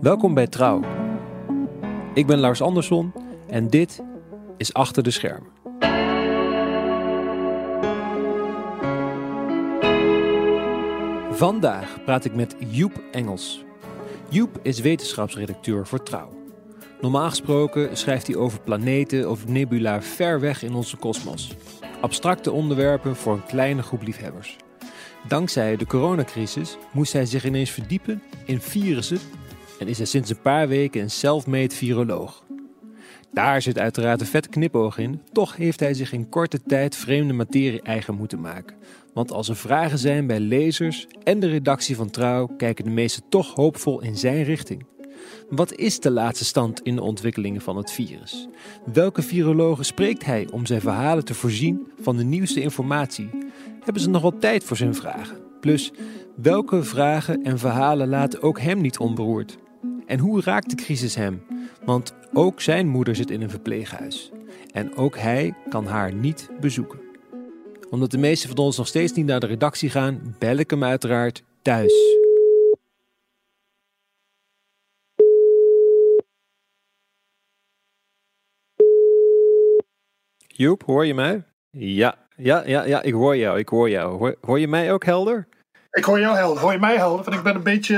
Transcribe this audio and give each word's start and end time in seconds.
Welkom 0.00 0.34
bij 0.34 0.46
Trouw. 0.46 0.80
Ik 2.14 2.26
ben 2.26 2.38
Lars 2.38 2.62
Andersson 2.62 3.12
en 3.48 3.68
dit 3.68 4.02
is 4.56 4.74
Achter 4.74 5.02
de 5.02 5.10
Schermen. 5.10 5.50
Vandaag 11.30 12.04
praat 12.04 12.24
ik 12.24 12.34
met 12.34 12.56
Joep 12.58 13.02
Engels. 13.10 13.64
Joep 14.28 14.58
is 14.62 14.80
wetenschapsredacteur 14.80 15.86
voor 15.86 16.02
Trouw. 16.02 16.28
Normaal 17.00 17.28
gesproken 17.28 17.96
schrijft 17.96 18.26
hij 18.26 18.36
over 18.36 18.60
planeten 18.60 19.30
of 19.30 19.46
nebula 19.46 20.02
ver 20.02 20.40
weg 20.40 20.62
in 20.62 20.74
onze 20.74 20.96
kosmos. 20.96 21.54
Abstracte 22.00 22.52
onderwerpen 22.52 23.16
voor 23.16 23.32
een 23.32 23.46
kleine 23.46 23.82
groep 23.82 24.02
liefhebbers. 24.02 24.56
Dankzij 25.28 25.76
de 25.76 25.86
coronacrisis 25.86 26.76
moest 26.92 27.12
hij 27.12 27.26
zich 27.26 27.44
ineens 27.44 27.70
verdiepen 27.70 28.22
in 28.44 28.60
virussen 28.60 29.18
en 29.78 29.88
is 29.88 29.96
hij 29.96 30.06
sinds 30.06 30.30
een 30.30 30.40
paar 30.40 30.68
weken 30.68 31.02
een 31.02 31.10
self-made 31.10 31.74
viroloog. 31.74 32.42
Daar 33.32 33.62
zit 33.62 33.78
uiteraard 33.78 34.20
een 34.20 34.26
vet 34.26 34.48
knipoog 34.48 34.98
in, 34.98 35.22
toch 35.32 35.56
heeft 35.56 35.80
hij 35.80 35.94
zich 35.94 36.12
in 36.12 36.28
korte 36.28 36.62
tijd 36.62 36.96
vreemde 36.96 37.32
materie 37.32 37.82
eigen 37.82 38.14
moeten 38.14 38.40
maken. 38.40 38.76
Want 39.14 39.32
als 39.32 39.48
er 39.48 39.56
vragen 39.56 39.98
zijn 39.98 40.26
bij 40.26 40.40
lezers 40.40 41.06
en 41.24 41.40
de 41.40 41.48
redactie 41.48 41.96
van 41.96 42.10
Trouw, 42.10 42.46
kijken 42.46 42.84
de 42.84 42.90
meesten 42.90 43.22
toch 43.28 43.54
hoopvol 43.54 44.02
in 44.02 44.16
zijn 44.16 44.44
richting. 44.44 44.84
Wat 45.50 45.74
is 45.74 46.00
de 46.00 46.10
laatste 46.10 46.44
stand 46.44 46.80
in 46.80 46.94
de 46.94 47.02
ontwikkelingen 47.02 47.60
van 47.60 47.76
het 47.76 47.90
virus? 47.90 48.48
Welke 48.92 49.22
virologen 49.22 49.84
spreekt 49.84 50.24
hij 50.24 50.48
om 50.50 50.66
zijn 50.66 50.80
verhalen 50.80 51.24
te 51.24 51.34
voorzien 51.34 51.86
van 52.00 52.16
de 52.16 52.24
nieuwste 52.24 52.60
informatie? 52.60 53.30
Hebben 53.82 54.02
ze 54.02 54.10
nog 54.10 54.22
wel 54.22 54.38
tijd 54.38 54.64
voor 54.64 54.76
zijn 54.76 54.94
vragen? 54.94 55.36
Plus, 55.60 55.92
welke 56.36 56.82
vragen 56.82 57.42
en 57.42 57.58
verhalen 57.58 58.08
laten 58.08 58.42
ook 58.42 58.60
hem 58.60 58.80
niet 58.80 58.98
onberoerd? 58.98 59.58
En 60.06 60.18
hoe 60.18 60.40
raakt 60.42 60.70
de 60.70 60.76
crisis 60.76 61.14
hem? 61.14 61.42
Want 61.84 62.14
ook 62.32 62.60
zijn 62.60 62.88
moeder 62.88 63.16
zit 63.16 63.30
in 63.30 63.42
een 63.42 63.50
verpleeghuis. 63.50 64.30
En 64.72 64.96
ook 64.96 65.18
hij 65.18 65.54
kan 65.68 65.86
haar 65.86 66.14
niet 66.14 66.50
bezoeken. 66.60 67.00
Omdat 67.90 68.10
de 68.10 68.18
meesten 68.18 68.48
van 68.48 68.58
ons 68.58 68.76
nog 68.76 68.86
steeds 68.86 69.12
niet 69.12 69.26
naar 69.26 69.40
de 69.40 69.46
redactie 69.46 69.90
gaan, 69.90 70.36
bel 70.38 70.56
ik 70.56 70.70
hem 70.70 70.84
uiteraard 70.84 71.42
thuis. 71.62 72.20
Joep, 80.46 80.82
hoor 80.82 81.06
je 81.06 81.14
mij? 81.14 81.44
Ja, 81.70 82.28
ja, 82.42 82.62
ja, 82.66 82.84
ja, 82.84 83.02
ik 83.02 83.12
hoor 83.12 83.36
jou, 83.36 83.58
ik 83.58 83.68
hoor 83.68 83.90
jou. 83.90 84.18
Hoor, 84.18 84.36
hoor 84.40 84.58
je 84.60 84.68
mij 84.68 84.92
ook 84.92 85.04
helder? 85.04 85.48
Ik 85.90 86.04
hoor 86.04 86.20
jou 86.20 86.36
helder. 86.36 86.62
Hoor 86.62 86.72
je 86.72 86.78
mij 86.78 86.96
helder? 86.96 87.24
Want 87.24 87.36
ik 87.36 87.42
ben 87.42 87.54
een 87.54 87.62
beetje, 87.62 87.96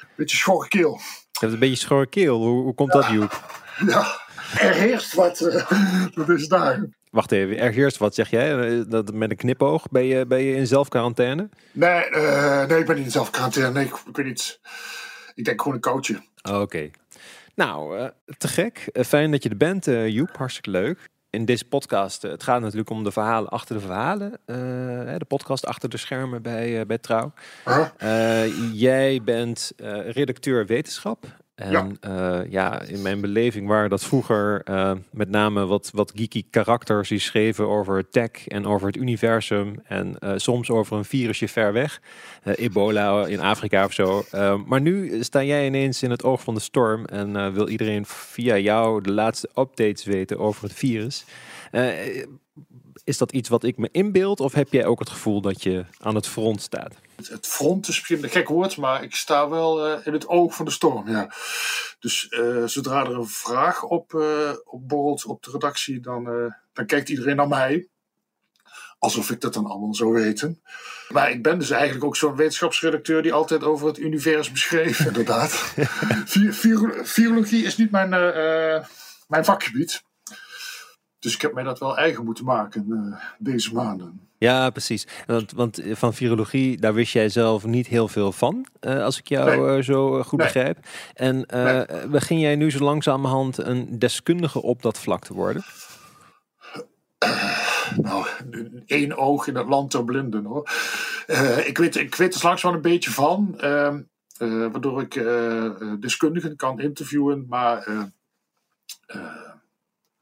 een 0.00 0.08
beetje 0.16 0.36
schorre 0.36 0.68
keel. 0.68 1.00
Je 1.32 1.38
hebt 1.40 1.52
een 1.52 1.58
beetje 1.58 1.76
schorre 1.76 2.06
keel. 2.06 2.36
Hoe, 2.38 2.62
hoe 2.62 2.74
komt 2.74 2.92
dat, 2.92 3.06
Joep? 3.06 3.40
Ja, 3.86 4.20
er 4.60 4.74
heerst 4.74 5.14
wat. 5.14 5.40
eh, 5.40 5.70
dat 6.14 6.28
is 6.28 6.48
daar. 6.48 6.84
Wacht 7.10 7.32
even, 7.32 7.58
er 7.58 7.72
heerst 7.72 7.96
wat, 7.96 8.14
zeg 8.14 8.30
jij? 8.30 8.58
Eh, 8.78 8.80
Dat, 8.88 9.12
met 9.14 9.30
een 9.30 9.36
knipoog? 9.36 9.88
Ben 9.90 10.04
je, 10.04 10.26
ben 10.26 10.42
je 10.42 10.54
in 10.56 10.66
zelfquarantaine? 10.66 11.48
Nee, 11.72 12.04
eh, 12.04 12.66
nee, 12.66 12.78
ik 12.78 12.86
ben 12.86 12.96
niet 12.96 13.04
in 13.04 13.10
zelfquarantaine. 13.10 13.72
Nee, 13.72 13.84
ik, 13.84 13.92
ik 14.08 14.16
weet 14.16 14.26
niet. 14.26 14.60
Ik 15.34 15.44
denk 15.44 15.60
gewoon 15.60 15.76
een 15.76 15.82
coachje. 15.82 16.20
Oké. 16.52 16.90
Nou, 17.54 18.10
te 18.38 18.48
gek. 18.48 18.88
Fijn 19.06 19.30
dat 19.30 19.42
je 19.42 19.48
er 19.48 19.56
bent, 19.56 19.84
Joep. 20.06 20.36
Hartstikke 20.36 20.70
leuk. 20.70 20.98
In 21.36 21.44
deze 21.44 21.64
podcast, 21.64 22.24
eh, 22.24 22.30
het 22.30 22.42
gaat 22.42 22.60
natuurlijk 22.60 22.90
om 22.90 23.04
de 23.04 23.12
verhalen 23.12 23.50
achter 23.50 23.74
de 23.74 23.80
verhalen. 23.80 24.32
Eh, 24.44 24.56
de 25.18 25.24
podcast 25.28 25.66
achter 25.66 25.88
de 25.88 25.96
schermen 25.96 26.42
bij, 26.42 26.80
eh, 26.80 26.86
bij 26.86 26.98
Trouw. 26.98 27.32
Huh? 27.64 27.86
Eh, 27.96 28.72
jij 28.72 29.22
bent 29.22 29.72
redacteur 30.06 30.66
wetenschap. 30.66 31.26
En 31.56 31.98
ja. 32.00 32.44
ja, 32.48 32.82
in 32.82 33.02
mijn 33.02 33.20
beleving 33.20 33.68
waren 33.68 33.90
dat 33.90 34.04
vroeger 34.04 34.62
eh, 34.64 34.92
met 35.10 35.28
name 35.28 35.66
wat, 35.66 35.90
wat 35.94 36.12
geeky 36.14 36.44
karakters 36.50 37.08
die 37.08 37.18
schreven 37.18 37.68
over 37.68 38.08
tech 38.08 38.48
en 38.48 38.66
over 38.66 38.86
het 38.86 38.96
universum. 38.96 39.74
En 39.84 40.18
eh, 40.18 40.32
soms 40.36 40.70
over 40.70 40.96
een 40.96 41.04
virusje 41.04 41.48
ver 41.48 41.72
weg. 41.72 42.00
Eh, 42.42 42.52
ebola 42.56 43.26
in 43.26 43.40
Afrika 43.40 43.84
of 43.84 43.92
zo. 43.92 44.24
Eh, 44.30 44.60
maar 44.66 44.80
nu 44.80 45.22
sta 45.22 45.42
jij 45.42 45.66
ineens 45.66 46.02
in 46.02 46.10
het 46.10 46.24
oog 46.24 46.42
van 46.42 46.54
de 46.54 46.60
storm 46.60 47.04
en 47.04 47.36
eh, 47.36 47.48
wil 47.48 47.68
iedereen 47.68 48.06
via 48.06 48.58
jou 48.58 49.02
de 49.02 49.12
laatste 49.12 49.48
updates 49.54 50.04
weten 50.04 50.38
over 50.38 50.62
het 50.62 50.72
virus. 50.72 51.24
Eh, 51.70 52.24
is 53.04 53.18
dat 53.18 53.32
iets 53.32 53.48
wat 53.48 53.64
ik 53.64 53.76
me 53.76 53.88
inbeeld 53.92 54.40
of 54.40 54.52
heb 54.52 54.72
jij 54.72 54.86
ook 54.86 54.98
het 54.98 55.10
gevoel 55.10 55.40
dat 55.40 55.62
je 55.62 55.84
aan 55.98 56.14
het 56.14 56.26
front 56.26 56.62
staat? 56.62 56.94
Het, 57.16 57.28
het 57.28 57.46
front 57.46 57.88
is 57.88 57.94
misschien 57.96 58.22
een 58.22 58.30
gek 58.30 58.48
woord, 58.48 58.76
maar 58.76 59.02
ik 59.02 59.14
sta 59.14 59.48
wel 59.48 59.86
eh, 59.86 60.06
in 60.06 60.12
het 60.12 60.28
oog 60.28 60.54
van 60.54 60.64
de 60.64 60.70
storm. 60.70 61.08
Ja. 61.08 61.30
Dus 61.98 62.28
eh, 62.28 62.64
zodra 62.64 63.04
er 63.04 63.14
een 63.14 63.26
vraag 63.28 63.82
op, 63.82 64.14
eh 64.14 64.52
op 64.64 64.88
borrelt 64.88 65.24
op 65.24 65.42
de 65.42 65.50
redactie, 65.50 66.00
dan, 66.00 66.26
eh, 66.28 66.52
dan 66.72 66.86
kijkt 66.86 67.08
iedereen 67.08 67.36
naar 67.36 67.48
mij. 67.48 67.88
Alsof 68.98 69.30
ik 69.30 69.40
dat 69.40 69.54
dan 69.54 69.66
allemaal 69.66 69.94
zou 69.94 70.12
weten. 70.12 70.62
Maar 71.08 71.30
ik 71.30 71.42
ben 71.42 71.58
dus 71.58 71.70
eigenlijk 71.70 72.04
ook 72.04 72.16
zo'n 72.16 72.36
wetenschapsredacteur 72.36 73.22
die 73.22 73.32
altijd 73.32 73.64
over 73.64 73.86
het 73.86 73.98
universum 73.98 74.56
schreef, 74.56 75.00
inderdaad. 75.06 75.50
Vi- 76.32 76.52
viro- 76.52 77.04
virologie 77.04 77.64
is 77.64 77.76
niet 77.76 77.90
mijn, 77.90 78.12
eh, 78.12 78.74
eh, 78.76 78.84
mijn 79.28 79.44
vakgebied. 79.44 80.02
Dus 81.18 81.34
ik 81.34 81.40
heb 81.40 81.52
mij 81.54 81.64
dat 81.64 81.78
wel 81.78 81.96
eigen 81.96 82.24
moeten 82.24 82.44
maken 82.44 82.86
eh, 82.90 83.24
deze 83.38 83.72
maanden. 83.74 84.25
Ja, 84.38 84.70
precies. 84.70 85.06
Want, 85.26 85.52
want 85.52 85.78
eh, 85.78 85.94
van 85.94 86.14
virologie, 86.14 86.76
daar 86.80 86.94
wist 86.94 87.12
jij 87.12 87.28
zelf 87.28 87.64
niet 87.64 87.86
heel 87.86 88.08
veel 88.08 88.32
van, 88.32 88.66
eh, 88.80 89.02
als 89.02 89.18
ik 89.18 89.28
jou 89.28 89.60
Nee. 89.66 89.76
eh, 89.76 89.82
zo 89.82 90.22
goed 90.22 90.38
Nee. 90.38 90.46
begrijp. 90.46 90.78
En 91.14 91.46
begin 92.10 92.38
jij 92.38 92.56
nu 92.56 92.70
zo 92.70 92.84
langzamerhand 92.84 93.58
een 93.58 93.98
deskundige 93.98 94.62
op 94.62 94.82
dat 94.82 94.98
vlak 94.98 95.24
te 95.24 95.34
worden? 95.34 95.64
Nou, 97.96 98.26
één 98.86 99.16
oog 99.16 99.46
in 99.46 99.56
het 99.56 99.68
land 99.68 99.92
der 99.92 100.04
blinden 100.04 100.44
hoor. 100.44 100.70
Ik, 101.64 101.78
weet, 101.78 101.96
ik 101.96 102.14
weet 102.14 102.34
er 102.34 102.44
langs 102.44 102.62
wel 102.62 102.72
een 102.74 102.80
beetje 102.80 103.10
van. 103.10 103.54
ehm, 103.58 104.00
eh, 104.38 104.48
waardoor 104.48 105.00
ik 105.02 105.12
deskundigen 106.00 106.56
kan 106.56 106.80
interviewen. 106.80 107.46
Maar. 107.48 107.86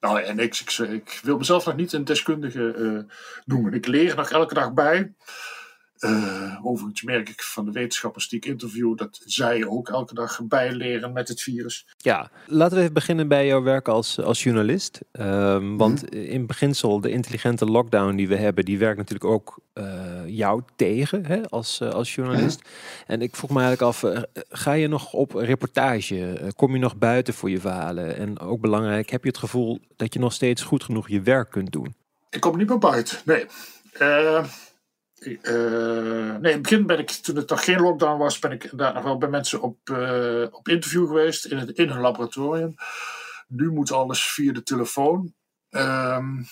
Nou, 0.04 0.22
en 0.22 0.38
ik, 0.38 0.60
ik, 0.60 0.78
ik 0.78 1.20
wil 1.22 1.38
mezelf 1.38 1.66
nog 1.66 1.76
niet 1.76 1.92
een 1.92 2.04
deskundige 2.04 2.72
eh, 2.72 3.16
noemen. 3.44 3.72
Ik 3.72 3.86
leer 3.86 4.16
nog 4.16 4.30
elke 4.30 4.54
dag 4.54 4.72
bij. 4.72 5.12
Eh, 6.04 6.66
overigens 6.66 7.02
merk 7.02 7.28
ik 7.28 7.42
van 7.42 7.64
de 7.64 7.72
wetenschappers 7.72 8.28
die 8.28 8.38
ik 8.38 8.46
interview 8.46 8.96
dat 8.96 9.20
zij 9.24 9.66
ook 9.66 9.88
elke 9.88 10.14
dag 10.14 10.40
bijleren 10.42 11.12
met 11.12 11.28
het 11.28 11.42
virus. 11.42 11.86
Ja, 11.96 12.30
laten 12.46 12.76
we 12.76 12.82
even 12.82 12.94
beginnen 12.94 13.28
bij 13.28 13.46
jouw 13.46 13.62
werk 13.62 13.88
als, 13.88 14.20
als 14.20 14.42
journalist. 14.42 15.00
Ehm, 15.12 15.76
want 15.76 16.14
in 16.14 16.46
beginsel, 16.46 17.00
de 17.00 17.10
intelligente 17.10 17.64
lockdown 17.64 18.16
die 18.16 18.28
we 18.28 18.36
hebben, 18.36 18.64
die 18.64 18.78
werkt 18.78 18.96
natuurlijk 18.96 19.30
ook 19.30 19.58
eh, 19.72 19.84
jou 20.26 20.62
tegen 20.76 21.26
hè, 21.26 21.48
als, 21.48 21.80
eh, 21.80 21.88
als 21.88 22.14
journalist. 22.14 22.68
En 23.06 23.22
ik 23.22 23.36
vroeg 23.36 23.50
me 23.50 23.60
eigenlijk 23.60 23.88
af, 23.88 24.26
ga 24.48 24.72
je 24.72 24.88
nog 24.88 25.12
op 25.12 25.34
reportage? 25.34 26.52
Kom 26.56 26.72
je 26.72 26.78
nog 26.78 26.96
buiten 26.96 27.34
voor 27.34 27.50
je 27.50 27.60
verhalen? 27.60 28.16
En 28.16 28.38
ook 28.38 28.60
belangrijk, 28.60 29.10
heb 29.10 29.22
je 29.22 29.28
het 29.28 29.38
gevoel 29.38 29.80
dat 29.96 30.14
je 30.14 30.20
nog 30.20 30.32
steeds 30.32 30.62
goed 30.62 30.84
genoeg 30.84 31.08
je 31.08 31.20
werk 31.20 31.50
kunt 31.50 31.72
doen? 31.72 31.94
Ik 32.30 32.40
kom 32.40 32.56
niet 32.56 32.68
meer 32.68 32.78
buiten. 32.78 33.18
Nee. 33.24 33.46
Eh, 35.24 36.36
nee, 36.40 36.52
in 36.52 36.58
het 36.58 36.62
begin 36.62 36.86
ben 36.86 36.98
ik, 36.98 37.10
toen 37.10 37.36
het 37.36 37.48
nog 37.48 37.64
geen 37.64 37.80
lockdown 37.80 38.18
was, 38.18 38.38
ben 38.38 38.52
ik 38.52 38.64
inderdaad 38.64 38.94
nog 38.94 39.02
wel 39.02 39.18
bij 39.18 39.28
mensen 39.28 39.60
op, 39.60 39.90
eh, 39.90 40.46
op 40.50 40.68
interview 40.68 41.06
geweest 41.06 41.44
in, 41.44 41.58
het, 41.58 41.70
in 41.70 41.88
hun 41.88 42.00
laboratorium. 42.00 42.74
Nu 43.48 43.70
moet 43.70 43.92
alles 43.92 44.24
via 44.24 44.52
de 44.52 44.62
telefoon. 44.62 45.34
Ehm, 45.70 46.42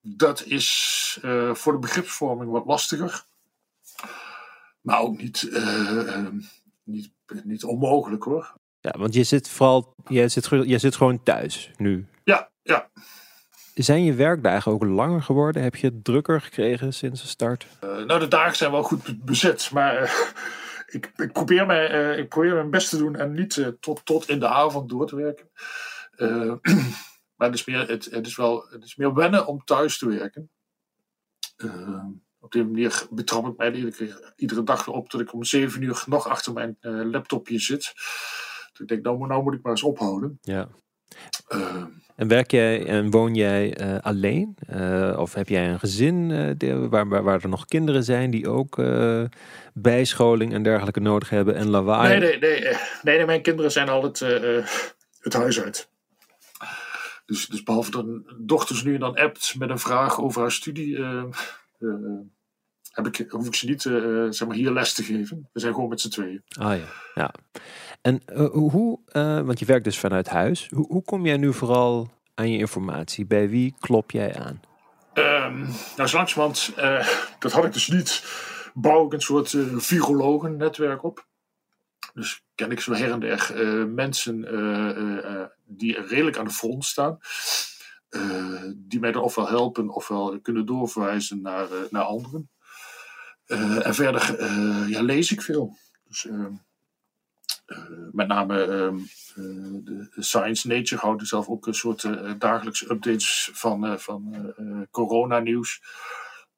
dat 0.00 0.44
is 0.44 1.18
eh, 1.22 1.54
voor 1.54 1.72
de 1.72 1.78
begripsvorming 1.78 2.50
wat 2.50 2.66
lastiger. 2.66 3.24
Maar 4.80 5.00
ook 5.00 5.16
niet, 5.16 5.48
eh, 5.48 6.14
ehm, 6.14 6.40
niet, 6.84 7.12
niet 7.44 7.64
onmogelijk 7.64 8.22
hoor. 8.22 8.54
Ja, 8.80 8.94
want 8.98 9.14
je 9.14 9.24
zit 9.24 9.48
vooral, 9.48 9.94
je 10.06 10.28
zit, 10.28 10.48
je 10.48 10.78
zit 10.78 10.96
gewoon 10.96 11.22
thuis 11.22 11.70
nu. 11.76 12.06
Ja, 12.24 12.50
ja. 12.62 12.90
Zijn 13.74 14.04
je 14.04 14.14
werkdagen 14.14 14.72
ook 14.72 14.84
langer 14.84 15.22
geworden? 15.22 15.62
Heb 15.62 15.74
je 15.76 15.86
het 15.86 16.04
drukker 16.04 16.40
gekregen 16.40 16.92
sinds 16.94 17.20
de 17.22 17.26
start? 17.28 17.66
Eh, 17.80 17.88
nou, 18.04 18.20
de 18.20 18.28
dagen 18.28 18.56
zijn 18.56 18.70
wel 18.70 18.82
goed 18.82 19.02
be- 19.02 19.18
bezet, 19.24 19.70
maar 19.72 19.96
eh, 19.96 20.12
ik, 20.86 21.12
ik, 21.16 21.32
probeer 21.32 21.66
mij, 21.66 21.90
eh, 21.90 22.18
ik 22.18 22.28
probeer 22.28 22.54
mijn 22.54 22.70
best 22.70 22.90
te 22.90 22.96
doen 22.96 23.16
en 23.16 23.32
niet 23.32 23.72
tot, 23.80 24.04
tot 24.04 24.28
in 24.28 24.38
de 24.40 24.48
avond 24.48 24.88
door 24.88 25.06
te 25.06 25.16
werken. 25.16 25.50
Maar 27.36 27.50
het 27.50 27.60
is, 27.60 27.66
meer, 27.66 27.88
het, 27.88 28.04
het, 28.04 28.26
is 28.26 28.36
wel, 28.36 28.66
het 28.70 28.84
is 28.84 28.96
meer 28.96 29.14
wennen 29.14 29.46
om 29.46 29.64
thuis 29.64 29.98
te 29.98 30.08
werken. 30.08 30.50
Op 32.38 32.52
die 32.52 32.64
manier 32.64 33.06
betrap 33.10 33.46
ik 33.46 33.56
mij 33.56 33.72
iedere, 33.72 34.32
iedere 34.36 34.62
dag 34.62 34.88
op 34.88 35.10
dat 35.10 35.20
ik 35.20 35.32
om 35.32 35.44
zeven 35.44 35.82
uur 35.82 36.02
nog 36.06 36.28
achter 36.28 36.52
mijn 36.52 36.76
laptopje 37.10 37.58
zit. 37.58 37.92
Dus 38.72 38.80
ik 38.80 38.88
denk, 38.88 39.02
nou, 39.02 39.18
moet- 39.18 39.28
nou 39.28 39.42
moet 39.42 39.54
ik 39.54 39.62
maar 39.62 39.72
eens 39.72 39.82
ophouden. 39.82 40.38
Ja. 40.40 40.68
Uh, 41.48 41.84
en 42.22 42.28
werk 42.28 42.50
jij 42.50 42.86
en 42.86 43.10
woon 43.10 43.34
jij 43.34 43.80
uh, 43.80 43.98
alleen? 44.00 44.56
Uh, 44.74 45.14
of 45.18 45.34
heb 45.34 45.48
jij 45.48 45.68
een 45.68 45.78
gezin 45.78 46.30
uh, 46.30 46.88
waar, 46.88 47.08
waar, 47.08 47.42
er 47.42 47.48
nog 47.48 47.66
kinderen 47.66 48.04
zijn 48.04 48.30
die 48.30 48.48
ook 48.48 48.82
bijscholing 49.74 50.52
en 50.52 50.62
dergelijke 50.62 51.00
nodig 51.00 51.30
hebben 51.30 51.54
en 51.54 51.68
lawaai? 51.68 52.18
Nee, 52.18 52.38
nee, 52.38 52.60
nee, 52.60 53.16
nee, 53.16 53.26
mijn 53.26 53.42
kinderen 53.42 53.72
zijn 53.72 53.88
al 53.88 54.02
het, 54.02 54.18
het 55.20 55.32
huis 55.32 55.60
uit. 55.60 55.88
Dus, 57.26 57.46
dus 57.46 57.62
behalve 57.62 57.90
dat 57.90 58.06
dochters 58.38 58.82
nu 58.82 58.94
en 58.94 59.00
dan 59.00 59.16
appt 59.16 59.54
met 59.58 59.70
een 59.70 59.78
vraag 59.78 60.20
over 60.20 60.40
haar 60.40 60.52
studie, 60.52 60.98
heb 62.92 63.06
ik, 63.06 63.30
hoef 63.30 63.46
ik 63.46 63.54
ze 63.54 63.66
niet 63.66 63.82
zeg 64.34 64.46
maar 64.46 64.56
hier 64.56 64.72
les 64.72 64.92
te 64.94 65.02
geven. 65.02 65.48
We 65.52 65.60
zijn 65.60 65.74
gewoon 65.74 65.88
met 65.88 66.00
z'n 66.00 66.08
tweeën. 66.08 66.42
Ah 66.48 66.76
ja, 66.76 66.86
ja. 67.14 67.34
En 68.02 68.22
uh, 68.32 68.50
hoe, 68.50 68.98
uh, 69.12 69.40
want 69.40 69.58
je 69.58 69.64
werkt 69.64 69.84
dus 69.84 69.98
vanuit 69.98 70.28
huis, 70.28 70.68
hoe, 70.68 70.86
hoe, 70.86 71.02
kom 71.02 71.26
jij 71.26 71.36
nu 71.36 71.52
vooral 71.52 72.10
aan 72.34 72.50
je 72.50 72.58
informatie? 72.58 73.26
Bij 73.26 73.48
wie 73.48 73.74
klop 73.80 74.10
jij 74.10 74.36
aan? 74.36 74.60
Um, 75.14 75.68
nou, 75.96 76.08
zo 76.08 76.16
langzamerhand, 76.16 76.72
uh, 76.78 77.08
dat 77.38 77.52
had 77.52 77.64
ik 77.64 77.72
dus 77.72 77.88
niet, 77.88 78.24
bouw 78.74 79.06
ik 79.06 79.12
een 79.12 79.20
soort 79.20 79.56
virologen-netwerk 79.76 81.02
op. 81.02 81.26
Dus 82.14 82.42
ken 82.54 82.70
ik 82.70 82.80
zo 82.80 82.92
her 82.92 83.10
en 83.10 83.20
der 83.20 83.54
mensen 83.88 84.40
die 85.66 86.00
redelijk 86.00 86.36
aan 86.36 86.44
de 86.44 86.50
front 86.50 86.84
staan. 86.84 87.18
die 88.76 89.00
mij 89.00 89.12
dan 89.12 89.22
ofwel 89.22 89.48
helpen 89.48 89.88
ofwel 89.88 90.40
kunnen 90.40 90.66
doorverwijzen 90.66 91.42
naar, 91.42 91.68
naar 91.90 92.02
anderen. 92.02 92.50
En 93.46 93.94
verder 93.94 94.48
ja, 94.88 95.02
lees 95.02 95.32
ik 95.32 95.42
veel. 95.42 95.76
Dus 96.12 96.26
ehm, 96.26 96.52
eh, 97.66 97.78
met 98.12 98.28
name 98.28 98.62
ehm, 98.62 98.98
eh, 99.34 99.84
de 99.84 100.10
Science 100.16 100.68
Nature 100.68 101.00
houdt 101.00 101.28
zelf 101.28 101.48
ook 101.48 101.66
een 101.66 101.74
soort 101.74 102.08
dagelijkse 102.40 102.90
updates 102.90 103.50
van, 103.52 104.00
van 104.00 104.54
corona-nieuws. 104.90 105.82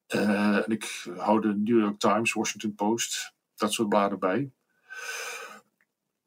en 0.07 0.63
ik 0.67 1.07
hou 1.17 1.41
de 1.41 1.55
New 1.55 1.79
York 1.79 1.99
Times, 1.99 2.33
Washington 2.33 2.75
Post, 2.75 3.33
dat 3.55 3.73
soort 3.73 3.89
bladen 3.89 4.19
bij. 4.19 4.51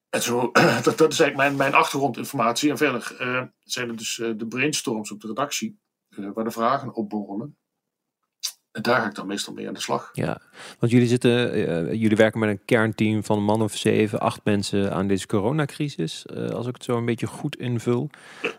En 0.09 0.23
zo, 0.23 0.51
dat, 0.83 0.99
dat 0.99 1.13
is 1.13 1.21
eigenlijk 1.21 1.37
mijn, 1.37 1.57
mijn 1.57 1.75
achtergrondinformatie. 1.75 2.71
En 2.71 2.77
verder 2.77 3.15
zijn 3.65 3.89
er 3.89 3.97
dus 3.97 4.15
de 4.15 4.47
brainstorms 4.49 5.11
op 5.11 5.21
de 5.21 5.27
redactie, 5.27 5.79
waar 6.09 6.45
de 6.45 6.51
vragen 6.51 6.95
opborrelen. 6.95 7.57
En 8.73 8.83
daar 8.83 9.01
ga 9.01 9.07
ik 9.07 9.15
dan 9.15 9.27
meestal 9.27 9.55
mee 9.55 9.69
aan 9.69 9.75
de 9.75 9.81
slag. 9.81 10.11
Ja, 10.13 10.41
want 10.79 10.93
jullie, 10.93 11.09
zitten, 11.09 11.59
uh, 11.59 11.93
jullie 11.93 12.17
werken 12.17 12.41
met 12.41 12.49
een 12.49 12.65
kernteam 12.65 13.25
van 13.25 13.37
een 13.37 13.45
man 13.45 13.63
of 13.63 13.77
zeven, 13.77 14.21
acht 14.21 14.41
mensen 14.45 14.93
aan 14.93 15.07
deze 15.07 15.27
coronacrisis. 15.27 16.25
Uh, 16.35 16.49
als 16.49 16.67
ik 16.67 16.75
het 16.75 16.85
zo 16.85 16.97
een 16.97 17.05
beetje 17.05 17.27
goed 17.27 17.57
invul. 17.57 18.11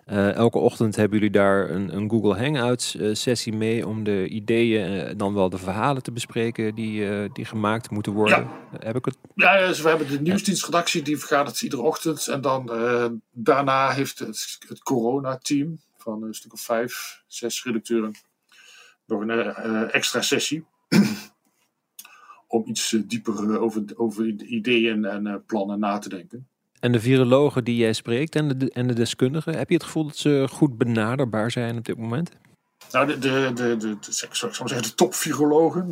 Uh, 0.07 0.33
elke 0.33 0.57
ochtend 0.57 0.95
hebben 0.95 1.17
jullie 1.17 1.33
daar 1.33 1.69
een, 1.69 1.95
een 1.95 2.09
Google 2.09 2.37
Hangouts 2.37 2.97
sessie 3.11 3.53
mee 3.53 3.87
om 3.87 4.03
de 4.03 4.27
ideeën, 4.27 5.17
dan 5.17 5.33
wel 5.33 5.49
de 5.49 5.57
verhalen 5.57 6.03
te 6.03 6.11
bespreken 6.11 6.75
die, 6.75 7.31
die 7.31 7.45
gemaakt 7.45 7.89
moeten 7.89 8.13
worden. 8.13 8.37
Ja. 8.37 8.79
Heb 8.79 8.95
ik 8.95 9.05
het? 9.05 9.17
Ja, 9.35 9.67
dus 9.67 9.81
we 9.81 9.89
hebben 9.89 10.07
de 10.07 10.21
nieuwsdienstredactie 10.21 11.01
die 11.01 11.17
vergadert 11.17 11.61
iedere 11.61 11.81
ochtend. 11.81 12.27
En 12.27 12.41
dan 12.41 12.71
daarna 13.31 13.91
heeft 13.91 14.19
het, 14.19 14.57
het 14.67 14.79
corona-team 14.79 15.79
van 15.97 16.23
een 16.23 16.33
stuk 16.33 16.53
of 16.53 16.61
vijf, 16.61 17.23
zes 17.27 17.63
redacteuren 17.63 18.15
nog 19.09 19.21
een 19.21 19.29
uh, 19.29 19.95
extra 19.95 20.21
sessie. 20.21 20.65
om 22.47 22.63
iets 22.65 22.91
uh, 22.91 23.01
dieper 23.05 23.59
over, 23.59 23.83
over 23.95 24.37
de 24.37 24.45
ideeën 24.45 25.05
en 25.05 25.43
plannen 25.45 25.79
na 25.79 25.97
te 25.97 26.09
denken. 26.09 26.47
En 26.79 26.91
de 26.91 26.99
virologen 26.99 27.63
die 27.63 27.75
jij 27.75 27.93
spreekt 27.93 28.35
en 28.35 28.57
de, 28.57 28.71
en 28.71 28.87
de 28.87 28.93
deskundigen, 28.93 29.57
heb 29.57 29.69
je 29.69 29.75
het 29.75 29.83
gevoel 29.83 30.03
dat 30.03 30.17
ze 30.17 30.47
goed 30.49 30.77
benaderbaar 30.77 31.51
zijn 31.51 31.77
op 31.77 31.85
dit 31.85 31.97
moment? 31.97 32.31
Nou, 32.91 33.07
de, 33.07 33.19
de, 33.19 33.51
de, 33.53 33.77
de, 33.77 33.99
de, 33.99 34.11
zeggen, 34.11 34.81
de 34.81 34.93
top-virologen 34.93 35.89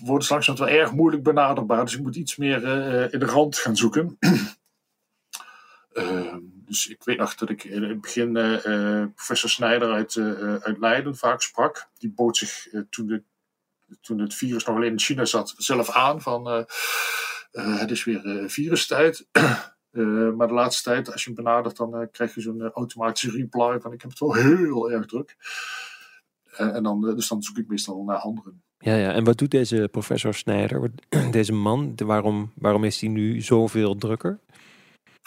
worden 0.00 0.24
straks 0.24 0.46
wel 0.46 0.68
erg 0.68 0.92
moeilijk 0.92 1.22
benaderbaar. 1.22 1.84
Dus 1.84 1.94
ik 1.94 2.02
moet 2.02 2.16
iets 2.16 2.36
meer 2.36 2.56
in 3.12 3.18
de 3.18 3.26
rand 3.26 3.56
gaan 3.56 3.76
zoeken. 3.76 4.18
dus 6.74 6.88
ik 6.88 7.04
weet 7.04 7.18
nog 7.18 7.34
dat 7.34 7.50
ik 7.50 7.64
in 7.64 7.82
het 7.82 8.00
begin 8.00 8.36
uh, 8.36 9.04
professor 9.14 9.50
Snijder 9.50 9.92
uit, 9.92 10.14
uh, 10.14 10.54
uit 10.54 10.78
Leiden 10.78 11.16
vaak 11.16 11.42
sprak. 11.42 11.88
Die 11.98 12.12
bood 12.12 12.36
zich 12.36 12.68
toen, 12.90 13.06
de, 13.06 13.22
toen 14.00 14.18
het 14.18 14.34
virus 14.34 14.64
nog 14.64 14.76
alleen 14.76 14.90
in 14.90 15.00
China 15.00 15.24
zat 15.24 15.54
zelf 15.56 15.90
aan 15.90 16.22
van 16.22 16.66
het 17.52 17.90
is 17.90 18.04
weer 18.04 18.50
virustijd. 18.50 19.26
maar 20.36 20.48
de 20.48 20.54
laatste 20.54 20.82
tijd, 20.90 21.12
als 21.12 21.24
je 21.24 21.32
hem 21.32 21.44
benadert, 21.44 21.76
dan 21.76 22.08
krijg 22.12 22.34
je 22.34 22.40
zo'n 22.40 22.70
automatische 22.70 23.30
reply 23.30 23.80
van 23.80 23.92
ik 23.92 24.00
heb 24.00 24.10
het 24.10 24.20
wel 24.20 24.34
heel 24.34 24.90
erg 24.90 25.06
druk. 25.06 25.36
en 26.56 26.82
dan, 26.82 27.00
dus 27.00 27.28
dan 27.28 27.42
zoek 27.42 27.58
ik 27.58 27.68
meestal 27.68 28.04
naar 28.04 28.18
anderen. 28.18 28.62
Ja, 28.78 28.94
ja, 28.94 29.12
en 29.12 29.24
wat 29.24 29.38
doet 29.38 29.50
deze 29.50 29.88
professor 29.90 30.34
Snijder, 30.34 30.90
deze 31.30 31.52
man? 31.52 31.92
Waarom, 31.96 32.52
waarom 32.54 32.84
is 32.84 33.00
hij 33.00 33.10
nu 33.10 33.40
zoveel 33.40 33.96
drukker? 33.96 34.40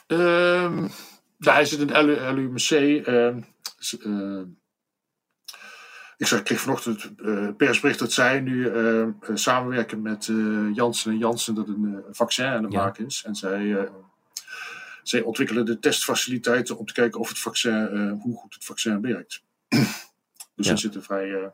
Um, 0.07 0.89
nou, 1.37 1.55
hij 1.55 1.65
zit 1.65 1.79
in 1.79 2.05
LUMC. 2.33 2.69
Uh, 3.07 3.35
uh, 4.05 4.41
ik, 6.17 6.27
zag, 6.27 6.39
ik 6.39 6.45
kreeg 6.45 6.59
vanochtend 6.59 7.11
uh, 7.17 7.49
persbericht 7.57 7.99
dat 7.99 8.11
zij 8.11 8.39
nu 8.39 8.71
uh, 8.71 9.07
samenwerken 9.33 10.01
met 10.01 10.27
uh, 10.27 10.75
Janssen 10.75 11.11
en 11.11 11.17
Janssen 11.17 11.55
dat 11.55 11.67
een 11.67 12.03
vaccin 12.11 12.45
aan 12.45 12.61
de 12.61 12.71
ja. 12.71 12.83
maken 12.83 13.05
is. 13.05 13.23
En 13.25 13.35
zij, 13.35 13.89
zij 15.03 15.21
ontwikkelen 15.21 15.65
de 15.65 15.79
testfaciliteiten 15.79 16.77
om 16.77 16.85
te 16.85 16.93
kijken 16.93 17.19
of 17.19 17.29
het 17.29 17.39
vaccin, 17.39 18.17
hoe 18.21 18.37
goed 18.37 18.53
het 18.53 18.65
vaccin 18.65 19.01
werkt. 19.01 19.43
dus 20.55 20.67
ja. 20.67 20.75
ze 20.75 20.77
zitten 20.77 21.03
vrij 21.03 21.51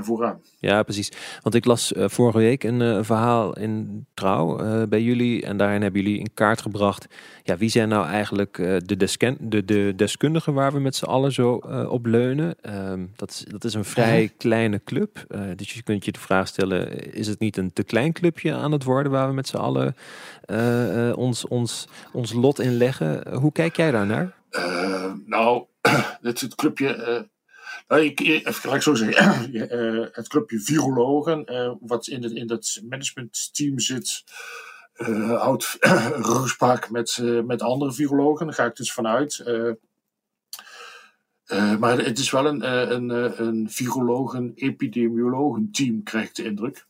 vooraan. 0.00 0.40
Ja, 0.58 0.82
precies. 0.82 1.12
Want 1.42 1.54
ik 1.54 1.64
las 1.64 1.92
uh, 1.92 2.04
vorige 2.08 2.38
week 2.38 2.64
een 2.64 2.80
uh, 2.80 2.98
verhaal 3.00 3.56
in 3.56 4.06
Trouw 4.14 4.64
uh, 4.64 4.82
bij 4.88 5.02
jullie. 5.02 5.42
En 5.42 5.56
daarin 5.56 5.82
hebben 5.82 6.02
jullie 6.02 6.18
in 6.18 6.34
kaart 6.34 6.62
gebracht. 6.62 7.06
Ja, 7.42 7.56
wie 7.56 7.68
zijn 7.68 7.88
nou 7.88 8.06
eigenlijk 8.06 8.56
de, 8.84 8.96
desken, 8.96 9.36
de, 9.40 9.64
de 9.64 9.92
deskundigen 9.96 10.54
waar 10.54 10.72
we 10.72 10.80
met 10.80 10.96
z'n 10.96 11.04
allen 11.04 11.32
zo 11.32 11.54
op 11.88 12.06
leunen? 12.06 12.54
Um, 12.90 13.12
dat, 13.16 13.30
is, 13.30 13.44
dat 13.48 13.64
is 13.64 13.74
een 13.74 13.84
vrij 13.84 14.20
-huh. 14.20 14.30
kleine 14.36 14.80
club. 14.84 15.26
dus 15.56 15.72
je 15.72 15.82
kunt 15.82 16.04
je 16.04 16.12
de 16.12 16.18
vraag 16.18 16.48
stellen: 16.48 17.12
is 17.14 17.26
het 17.26 17.38
niet 17.38 17.56
een 17.56 17.72
te 17.72 17.82
klein 17.82 18.12
clubje 18.12 18.54
aan 18.54 18.72
het 18.72 18.84
worden 18.84 19.12
waar 19.12 19.28
we 19.28 19.34
met 19.34 19.48
z'n 19.48 19.56
allen 19.56 19.94
ons, 21.16 21.48
ons, 21.48 21.88
ons 22.12 22.32
lot 22.32 22.60
in 22.60 22.76
leggen? 22.76 23.34
hoe 23.34 23.52
kijk 23.52 23.76
jij 23.76 23.90
daar 23.90 24.06
naar? 24.06 24.34
nou, 25.26 25.64
het, 26.20 26.40
het 26.40 26.54
clubje 26.54 27.26
ik, 28.00 28.20
even 28.20 28.54
gelijk 28.54 28.82
zo 28.82 28.94
zeggen. 28.94 29.54
uh, 29.54 30.06
het 30.12 30.28
clubje 30.28 30.60
virologen, 30.60 31.44
wat 31.80 32.06
in, 32.06 32.22
het, 32.22 32.32
in 32.32 32.46
dat 32.46 32.80
managementteam 32.88 33.78
zit, 33.78 34.24
uh, 34.96 35.40
houdt 35.40 35.76
ruggespraak 36.30 36.90
met, 36.90 37.18
met 37.44 37.62
andere 37.62 37.92
virologen. 37.92 38.46
Daar 38.46 38.54
ga 38.54 38.64
ik 38.64 38.76
dus 38.76 38.92
vanuit. 38.92 39.44
maar 41.78 41.98
het 41.98 42.18
is 42.18 42.30
wel 42.30 42.46
een, 42.46 42.92
een, 42.94 43.10
een 43.46 43.70
virologen-epidemiologen-team, 43.70 46.02
krijg 46.02 46.28
ik 46.28 46.34
de 46.34 46.44
indruk. 46.44 46.86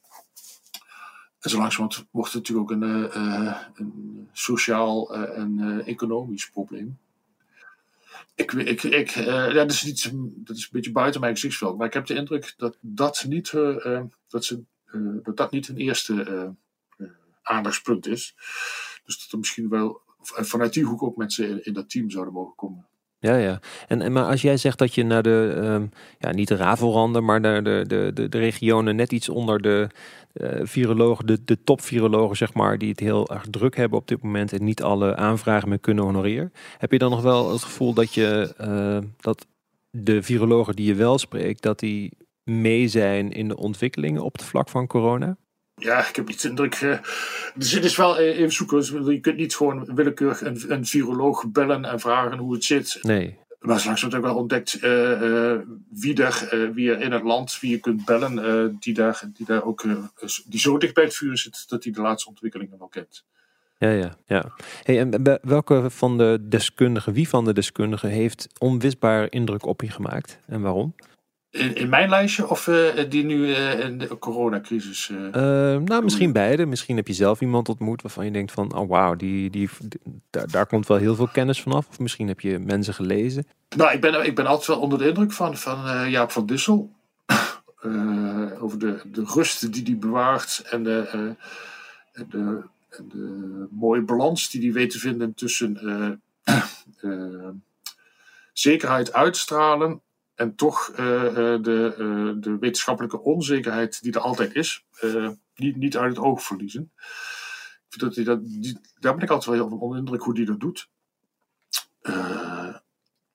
En 1.41 1.51
zo 1.51 1.59
langzamerhand 1.59 2.07
wordt 2.11 2.33
het 2.33 2.49
natuurlijk 2.49 2.71
ook 2.71 2.81
een, 2.81 3.17
een 3.75 4.29
sociaal 4.33 5.15
en 5.15 5.83
economisch 5.85 6.51
probleem. 6.51 6.99
Ik, 8.35 8.53
ik, 8.53 8.83
ik, 8.83 9.17
uh, 9.17 9.25
ja, 9.25 9.53
dat, 9.53 9.71
is 9.71 9.81
dat 10.13 10.57
is 10.57 10.63
een 10.63 10.69
beetje 10.71 10.93
buiten 10.93 11.21
mijn 11.21 11.35
gezichtsveld. 11.35 11.79
Maar 11.79 11.87
ik 11.87 11.93
heb 11.93 12.07
de 12.07 12.15
indruk 12.15 12.55
dat 12.57 12.79
dat 12.81 13.25
niet, 13.29 13.53
uh, 13.53 14.03
dat 14.29 14.45
ze, 14.45 14.65
dat, 15.23 15.37
dat 15.37 15.51
niet 15.51 15.69
een 15.69 15.77
eerste 15.77 16.55
aandachtspunt 17.43 18.07
is. 18.07 18.35
Dus 19.05 19.19
dat 19.19 19.31
er 19.31 19.39
misschien 19.39 19.69
wel 19.69 20.01
vanuit 20.25 20.73
die 20.73 20.85
hoek 20.85 21.03
ook 21.03 21.17
mensen 21.17 21.65
in 21.65 21.73
dat 21.73 21.91
team 21.91 22.11
zouden 22.11 22.35
mogen 22.35 22.55
komen. 22.55 22.87
Ja, 23.23 23.37
ja. 23.37 23.61
En, 23.89 24.03
en 24.03 24.13
maar 24.13 24.25
als 24.25 24.43
jij 24.43 24.57
zegt 24.57 24.79
dat 24.79 24.95
je 24.95 25.05
naar 25.05 25.23
de, 25.23 25.61
um, 25.63 25.91
ja, 26.19 26.33
niet 26.33 26.49
de 26.49 26.57
ravelranden, 26.57 27.25
maar 27.25 27.41
naar 27.41 27.65
de, 27.65 27.85
de, 27.87 28.11
de, 28.15 28.29
de 28.29 28.39
regionen 28.39 28.97
net 28.97 29.13
iets 29.13 29.29
onder 29.29 29.61
de 29.61 29.89
uh, 30.35 30.61
virologen, 30.63 31.27
de, 31.27 31.39
de 31.45 31.59
top-virologen, 31.65 32.37
zeg 32.37 32.55
maar, 32.55 32.79
die 32.79 32.89
het 32.89 33.01
heel 33.01 33.29
erg 33.29 33.47
druk 33.51 33.77
hebben 33.77 33.99
op 33.99 34.09
dit 34.09 34.23
moment 34.23 34.53
en 34.53 34.65
niet 34.65 34.83
alle 34.83 35.17
aanvragen 35.17 35.69
meer 35.69 35.79
kunnen 35.79 36.05
honoreren. 36.05 36.53
Heb 36.79 36.93
je 36.93 36.99
dan 36.99 37.11
nog 37.11 37.23
wel 37.23 37.53
het 37.53 37.63
gevoel 37.63 37.95
dat 37.95 38.15
je, 38.15 38.55
uh, 38.61 39.09
dat 39.21 39.47
de 39.91 40.23
virologen 40.23 40.77
die 40.77 40.87
je 40.87 40.95
wel 40.95 41.19
spreekt, 41.19 41.63
dat 41.63 41.79
die 41.79 42.13
mee 42.45 42.89
zijn 42.89 43.33
in 43.33 43.49
de 43.49 43.57
ontwikkelingen 43.57 44.23
op 44.23 44.33
het 44.33 44.45
vlak 44.45 44.69
van 44.69 44.87
corona? 44.87 45.37
Ja, 45.83 46.09
ik 46.09 46.17
heb 46.17 46.29
niet 46.29 46.43
de 46.43 46.49
indruk. 46.49 46.81
Uh, 46.81 46.99
dus 47.55 47.73
het 47.73 47.85
is 47.85 47.97
wel 47.97 48.19
even 48.19 48.53
zoeken. 48.53 49.13
Je 49.13 49.21
kunt 49.21 49.37
niet 49.37 49.57
gewoon 49.57 49.95
willekeurig 49.95 50.41
een, 50.41 50.65
een 50.69 50.87
viroloog 50.87 51.47
bellen 51.47 51.85
en 51.85 52.01
vragen 52.01 52.39
hoe 52.39 52.55
het 52.55 52.65
zit. 52.65 52.99
Nee. 53.03 53.39
Maar 53.61 53.81
straks 53.81 54.01
wordt 54.01 54.17
ook 54.17 54.23
wel 54.23 54.37
ontdekt 54.37 54.83
uh, 54.83 55.21
uh, 55.21 55.59
wie, 55.91 56.23
er, 56.23 56.71
wie 56.75 56.91
er 56.91 57.01
in 57.01 57.13
het 57.13 57.23
land, 57.23 57.61
wie 57.61 57.71
je 57.71 57.79
kunt 57.79 58.05
bellen, 58.05 58.77
die, 58.81 58.95
daar, 58.95 59.23
die 59.33 59.47
daar 59.47 59.65
ook 59.65 59.85
die 60.47 60.61
zo 60.61 60.79
dicht 60.79 60.95
bij 60.95 61.05
het 61.05 61.15
vuur 61.15 61.39
zit 61.39 61.65
dat 61.69 61.85
hij 61.85 61.93
de 61.93 62.01
laatste 62.01 62.29
ontwikkelingen 62.29 62.79
wel 62.79 62.89
kent. 62.89 63.25
Ja, 63.79 63.91
ja, 63.91 64.17
ja. 64.27 64.53
Hey, 64.83 64.99
en 64.99 65.39
welke 65.43 65.91
van 65.91 66.19
de 66.19 66.39
deskundigen, 66.49 67.13
wie 67.13 67.29
van 67.29 67.45
de 67.45 67.53
deskundigen 67.53 68.09
heeft 68.09 68.49
onwisbare 68.59 69.29
indruk 69.29 69.67
op 69.67 69.81
je 69.81 69.91
gemaakt 69.91 70.39
en 70.47 70.61
waarom? 70.61 70.95
In, 71.53 71.75
in 71.75 71.89
mijn 71.89 72.09
lijstje 72.09 72.49
of 72.49 72.67
uh, 72.67 72.89
die 73.09 73.25
nu 73.25 73.49
uh, 73.49 73.81
in 73.81 73.99
de 73.99 74.19
coronacrisis? 74.19 75.09
Uh, 75.09 75.19
nou, 75.77 76.03
misschien 76.03 76.33
beide. 76.33 76.67
Misschien 76.67 76.97
heb 76.97 77.07
je 77.07 77.13
zelf 77.13 77.41
iemand 77.41 77.69
ontmoet 77.69 78.03
waarvan 78.03 78.25
je 78.25 78.31
denkt 78.31 78.53
van, 78.53 78.75
oh 78.75 78.89
wauw, 78.89 79.15
die, 79.15 79.51
die, 79.51 79.69
daar, 80.31 80.51
daar 80.51 80.67
komt 80.67 80.87
wel 80.87 80.97
heel 80.97 81.15
veel 81.15 81.29
kennis 81.29 81.63
vanaf. 81.63 81.89
Of 81.89 81.99
misschien 81.99 82.29
heb 82.29 82.41
je 82.41 82.59
mensen 82.59 82.95
gelezen. 82.95 83.47
Nou, 83.77 83.93
ik 83.93 84.01
ben, 84.01 84.27
ik 84.27 84.35
ben 84.35 84.47
altijd 84.47 84.67
wel 84.67 84.81
onder 84.81 84.99
de 84.99 85.09
indruk 85.09 85.33
van, 85.33 85.57
van 85.57 86.11
Jaap 86.11 86.31
van 86.31 86.47
Dussel. 86.47 86.93
over 88.61 88.79
de, 88.79 89.01
de 89.05 89.25
rust 89.25 89.73
die 89.73 89.83
hij 89.83 89.97
bewaart 89.97 90.63
en 90.71 90.83
de, 90.83 91.35
de, 92.13 92.63
de 93.09 93.67
mooie 93.71 94.03
balans 94.03 94.51
die 94.51 94.63
hij 94.63 94.73
weet 94.73 94.91
te 94.91 94.99
vinden 94.99 95.35
tussen 95.35 96.21
zekerheid 98.53 99.13
uitstralen 99.13 100.01
en 100.43 100.55
toch 100.55 100.89
uh, 100.91 100.97
de, 100.97 101.95
uh, 101.99 102.43
de 102.43 102.57
wetenschappelijke 102.61 103.21
onzekerheid 103.21 104.03
die 104.03 104.13
er 104.13 104.21
altijd 104.21 104.55
is, 104.55 104.85
niet, 105.55 105.77
niet 105.77 105.97
uit 105.97 106.17
het 106.17 106.25
oog 106.25 106.43
verliezen. 106.43 106.93
Ik 107.89 107.99
vind 107.99 108.01
dat 108.01 108.15
hij 108.15 108.25
dat, 108.25 108.45
die, 108.45 108.79
daar 108.99 109.15
ben 109.15 109.23
ik 109.23 109.31
altijd 109.31 109.59
wel 109.59 109.69
heel 109.69 109.79
onder 109.79 109.99
indruk 109.99 110.23
hoe 110.23 110.35
die 110.35 110.47
dat 110.47 110.61
doet. 110.61 110.89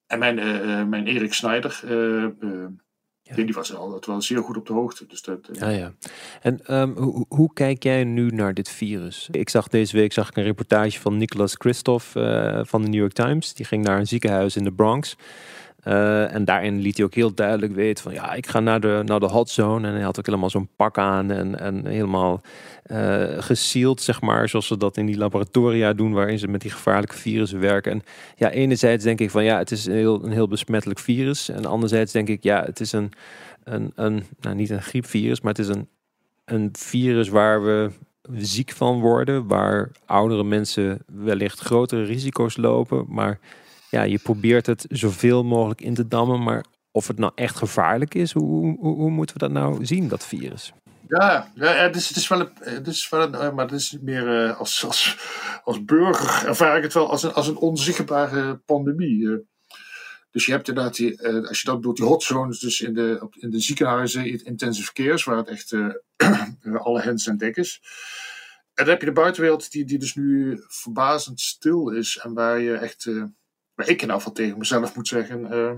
en 0.08 0.20
mijn, 0.20 0.36
mijn 0.90 1.08
Erik 1.08 1.34
Snijder, 1.34 1.80
ja. 3.22 3.36
die 3.36 3.54
was 3.54 3.74
altijd 3.74 4.06
wel 4.06 4.22
zeer 4.22 4.44
goed 4.44 4.58
op 4.58 4.66
de 4.66 4.74
hoogte. 4.74 5.06
Dus 5.06 5.22
dat, 5.22 5.50
ja, 5.52 5.70
ja. 5.70 5.94
En 6.42 6.76
um, 6.76 6.98
hoe, 6.98 7.26
hoe 7.28 7.54
kijk 7.54 7.84
jij 7.84 8.04
nu 8.04 8.30
naar 8.30 8.54
dit 8.54 8.70
virus? 8.70 9.28
Ik 9.32 9.50
zag 9.50 9.68
deze 9.68 9.98
week 9.98 10.14
zag 10.14 10.30
ik 10.30 10.36
een 10.36 10.44
reportage 10.44 11.00
van 11.00 11.18
Nicolas 11.18 11.56
Christoph 11.58 12.12
van 12.68 12.82
de 12.82 12.88
New 12.88 13.00
York 13.00 13.14
Times. 13.14 13.54
Die 13.54 13.66
ging 13.66 13.84
naar 13.84 14.00
een 14.00 14.08
ziekenhuis 14.08 14.56
in 14.56 14.64
de 14.64 14.74
Bronx. 14.74 15.16
Uh, 15.86 16.34
en 16.34 16.46
daarin 16.46 16.80
liet 16.80 16.98
hij 16.98 17.06
ook 17.06 17.14
heel 17.14 17.34
duidelijk 17.34 17.74
weten 17.74 18.04
van 18.04 18.14
ja, 18.14 18.34
ik 18.34 18.48
ga 18.48 18.60
naar 18.60 18.80
de, 18.80 19.02
naar 19.06 19.20
de 19.20 19.26
hot 19.26 19.50
zone. 19.50 19.88
En 19.88 19.94
hij 19.94 20.04
had 20.04 20.20
ook 20.20 20.26
helemaal 20.26 20.50
zo'n 20.50 20.70
pak 20.76 20.98
aan 20.98 21.32
en, 21.32 21.60
en 21.60 21.86
helemaal 21.86 22.42
uh, 22.92 23.96
zeg 23.96 24.22
maar, 24.22 24.50
zoals 24.50 24.68
ze 24.68 24.78
dat 24.78 24.98
in 24.98 25.06
die 25.06 25.18
laboratoria 25.18 25.94
doen, 25.94 26.14
waarin 26.14 26.40
ze 26.40 26.48
met 26.48 26.62
die 26.62 26.72
gevaarlijke 26.72 27.16
virussen 27.16 27.60
werken. 27.60 27.92
En 27.92 28.02
ja, 28.36 28.50
enerzijds 28.50 29.04
denk 29.04 29.20
ik 29.20 29.32
van 29.32 29.44
ja, 29.44 29.58
het 29.58 29.72
is 29.72 29.86
een 29.86 29.94
heel, 29.94 30.24
een 30.24 30.32
heel 30.32 30.48
besmettelijk 30.48 31.00
virus. 31.00 31.50
En 31.50 31.66
anderzijds 31.66 32.12
denk 32.12 32.28
ik 32.28 32.44
ja, 32.44 32.64
het 32.64 32.80
is 32.80 32.92
een, 32.92 33.12
een, 33.64 33.92
een 33.96 34.24
nou 34.40 34.56
niet 34.56 34.70
een 34.70 34.82
griepvirus, 34.82 35.42
maar 35.42 35.54
het 35.54 35.62
is 35.68 35.76
een, 35.76 35.88
een 36.46 36.70
virus 36.72 37.30
waar 37.30 37.64
we 37.64 37.90
ziek 38.36 38.72
van 38.72 39.00
worden, 39.00 39.48
waar 39.48 39.92
oudere 40.06 40.44
mensen 40.44 41.00
wellicht 41.06 41.60
grotere 41.60 42.04
risico's 42.04 42.58
lopen, 42.58 43.06
maar 43.08 43.40
ja, 43.90 44.04
je 44.04 44.18
probeert 44.18 44.66
het 44.66 44.86
zoveel 44.90 45.44
mogelijk 45.44 45.82
in 45.82 45.94
te 45.94 46.08
dammen, 46.08 46.44
maar 46.44 46.66
of 46.92 47.08
het 47.08 47.18
nou 47.18 47.32
echt 47.36 47.56
gevaarlijk 47.56 48.16
is, 48.16 48.32
hoe, 48.32 48.78
hoe, 48.80 49.10
moeten 49.10 49.38
we 49.38 49.42
dat 49.42 49.52
nou 49.52 49.86
zien, 49.86 50.08
dat 50.08 50.26
virus? 50.26 50.74
Ja, 51.08 51.52
ja 51.56 51.74
het, 51.74 51.96
is, 51.96 52.08
het 52.08 52.18
is 52.18 52.28
wel 52.28 52.40
een, 52.40 52.52
het 52.60 52.88
is 52.88 53.10
wel 53.10 53.34
eh, 53.34 53.54
maar 53.54 53.66
het 53.66 53.74
is 53.74 53.98
meer 54.02 54.46
uh, 54.46 54.60
als, 54.60 54.86
als, 54.86 55.18
als 55.64 55.86
burger 55.86 56.48
ervaar 56.48 56.78
ik 56.78 56.84
het 56.84 56.94
wel 56.94 57.10
als 57.10 57.24
een, 57.24 57.34
als 57.34 57.48
een 57.48 57.58
onzichtbare 57.58 58.58
pandemie. 58.66 59.20
Uh, 59.20 59.38
dus 60.32 60.46
je 60.46 60.52
hebt 60.52 60.68
inderdaad, 60.68 60.96
die, 60.96 61.28
als 61.28 61.62
je 61.62 61.68
dat 61.68 61.76
bedoelt, 61.76 61.98
die 61.98 62.06
hotzones, 62.06 62.60
dus 62.60 62.82
in 62.82 62.94
de, 62.94 63.30
in 63.40 63.50
de 63.50 63.60
ziekenhuizen, 63.60 64.46
intensive 64.46 64.94
cares, 64.94 65.24
waar 65.24 65.38
het 65.38 65.48
echt 65.48 65.76
alle 66.88 67.02
hens 67.02 67.28
en 67.28 67.38
dek 67.38 67.56
is. 67.56 67.82
En 68.74 68.84
dan 68.84 68.88
heb 68.88 69.00
je 69.00 69.06
de 69.06 69.22
buitenwereld 69.22 69.72
die, 69.72 69.86
die 69.86 70.00
dus 70.00 70.16
nu 70.16 70.64
verbazend 70.68 71.40
stil 71.40 71.90
is 71.90 72.18
en 72.18 72.34
waar 72.34 72.60
je 72.60 72.74
echt 72.74 73.10
maar 73.78 73.90
ik 73.90 74.02
in 74.02 74.12
afval 74.12 74.32
tegen 74.32 74.58
mezelf 74.58 74.96
moet 74.96 75.08
zeggen. 75.08 75.42
Uh, 75.42 75.72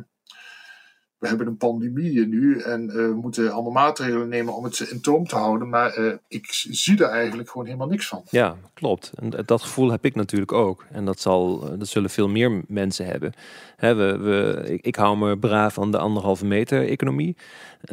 we 1.20 1.28
hebben 1.28 1.48
een 1.48 1.58
pandemie 1.58 2.28
nu 2.28 2.60
en 2.60 2.84
uh, 2.84 2.94
we 2.94 3.18
moeten 3.22 3.52
allemaal 3.52 3.72
maatregelen 3.72 4.30
nemen 4.30 4.56
om 4.56 4.64
het 4.64 4.80
in 4.80 5.02
toom 5.02 5.26
te 5.26 5.36
houden. 5.36 5.70
Maar 5.70 5.98
uh, 5.98 6.14
ik 6.28 6.46
zie 6.50 7.04
er 7.04 7.10
eigenlijk 7.10 7.50
gewoon 7.50 7.66
helemaal 7.66 7.88
niks 7.88 8.08
van. 8.08 8.24
Ja, 8.30 8.56
klopt. 8.74 9.12
En 9.16 9.44
dat 9.46 9.62
gevoel 9.62 9.92
heb 9.92 10.06
ik 10.06 10.16
natuurlijk 10.16 10.52
ook. 10.52 10.86
En 10.92 11.06
dat, 11.06 11.20
zal, 11.20 11.60
dat 11.78 11.88
zullen 11.88 12.10
veel 12.10 12.28
meer 12.28 12.64
mensen 12.68 13.06
hebben. 13.06 13.34
We, 13.78 14.18
we, 14.18 14.64
ik, 14.66 14.86
ik, 14.86 14.96
hou 14.96 15.18
me 15.18 15.38
braaf 15.38 15.80
aan 15.80 15.92
de 15.92 15.98
anderhalve 15.98 16.46
meter 16.46 16.88
economie. 16.88 17.38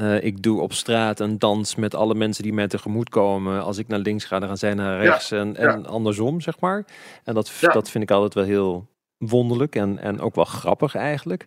Uh, 0.00 0.24
ik 0.24 0.42
doe 0.42 0.60
op 0.60 0.72
straat 0.72 1.20
een 1.20 1.38
dans 1.38 1.74
met 1.74 1.94
alle 1.94 2.14
mensen 2.14 2.42
die 2.42 2.52
mij 2.52 2.68
tegemoet 2.68 3.08
komen. 3.08 3.62
Als 3.62 3.78
ik 3.78 3.88
naar 3.88 3.98
links 3.98 4.24
ga, 4.24 4.38
dan 4.38 4.48
gaan 4.48 4.58
zij 4.58 4.74
naar 4.74 5.00
rechts 5.00 5.28
ja, 5.28 5.38
en, 5.38 5.56
en 5.56 5.80
ja. 5.80 5.88
andersom, 5.88 6.40
zeg 6.40 6.60
maar. 6.60 6.84
En 7.24 7.34
dat, 7.34 7.48
ja. 7.60 7.68
dat 7.68 7.90
vind 7.90 8.04
ik 8.04 8.10
altijd 8.10 8.34
wel 8.34 8.44
heel 8.44 8.88
wonderlijk 9.18 9.76
en, 9.76 9.98
en 9.98 10.20
ook 10.20 10.34
wel 10.34 10.44
grappig 10.44 10.94
eigenlijk. 10.94 11.46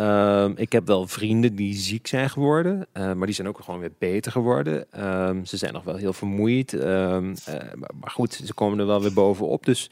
Uh, 0.00 0.48
ik 0.54 0.72
heb 0.72 0.86
wel 0.86 1.06
vrienden 1.06 1.54
die 1.54 1.74
ziek 1.74 2.06
zijn 2.06 2.30
geworden, 2.30 2.86
uh, 2.92 3.12
maar 3.12 3.26
die 3.26 3.34
zijn 3.34 3.48
ook 3.48 3.60
gewoon 3.64 3.80
weer 3.80 3.92
beter 3.98 4.32
geworden. 4.32 4.86
Uh, 4.96 5.30
ze 5.44 5.56
zijn 5.56 5.72
nog 5.72 5.84
wel 5.84 5.96
heel 5.96 6.12
vermoeid, 6.12 6.72
ehm, 6.72 7.34
eh, 7.44 7.54
maar 7.74 8.10
goed, 8.10 8.40
ze 8.44 8.54
komen 8.54 8.78
er 8.78 8.86
wel 8.86 9.02
weer 9.02 9.12
bovenop. 9.12 9.64
Dus 9.64 9.90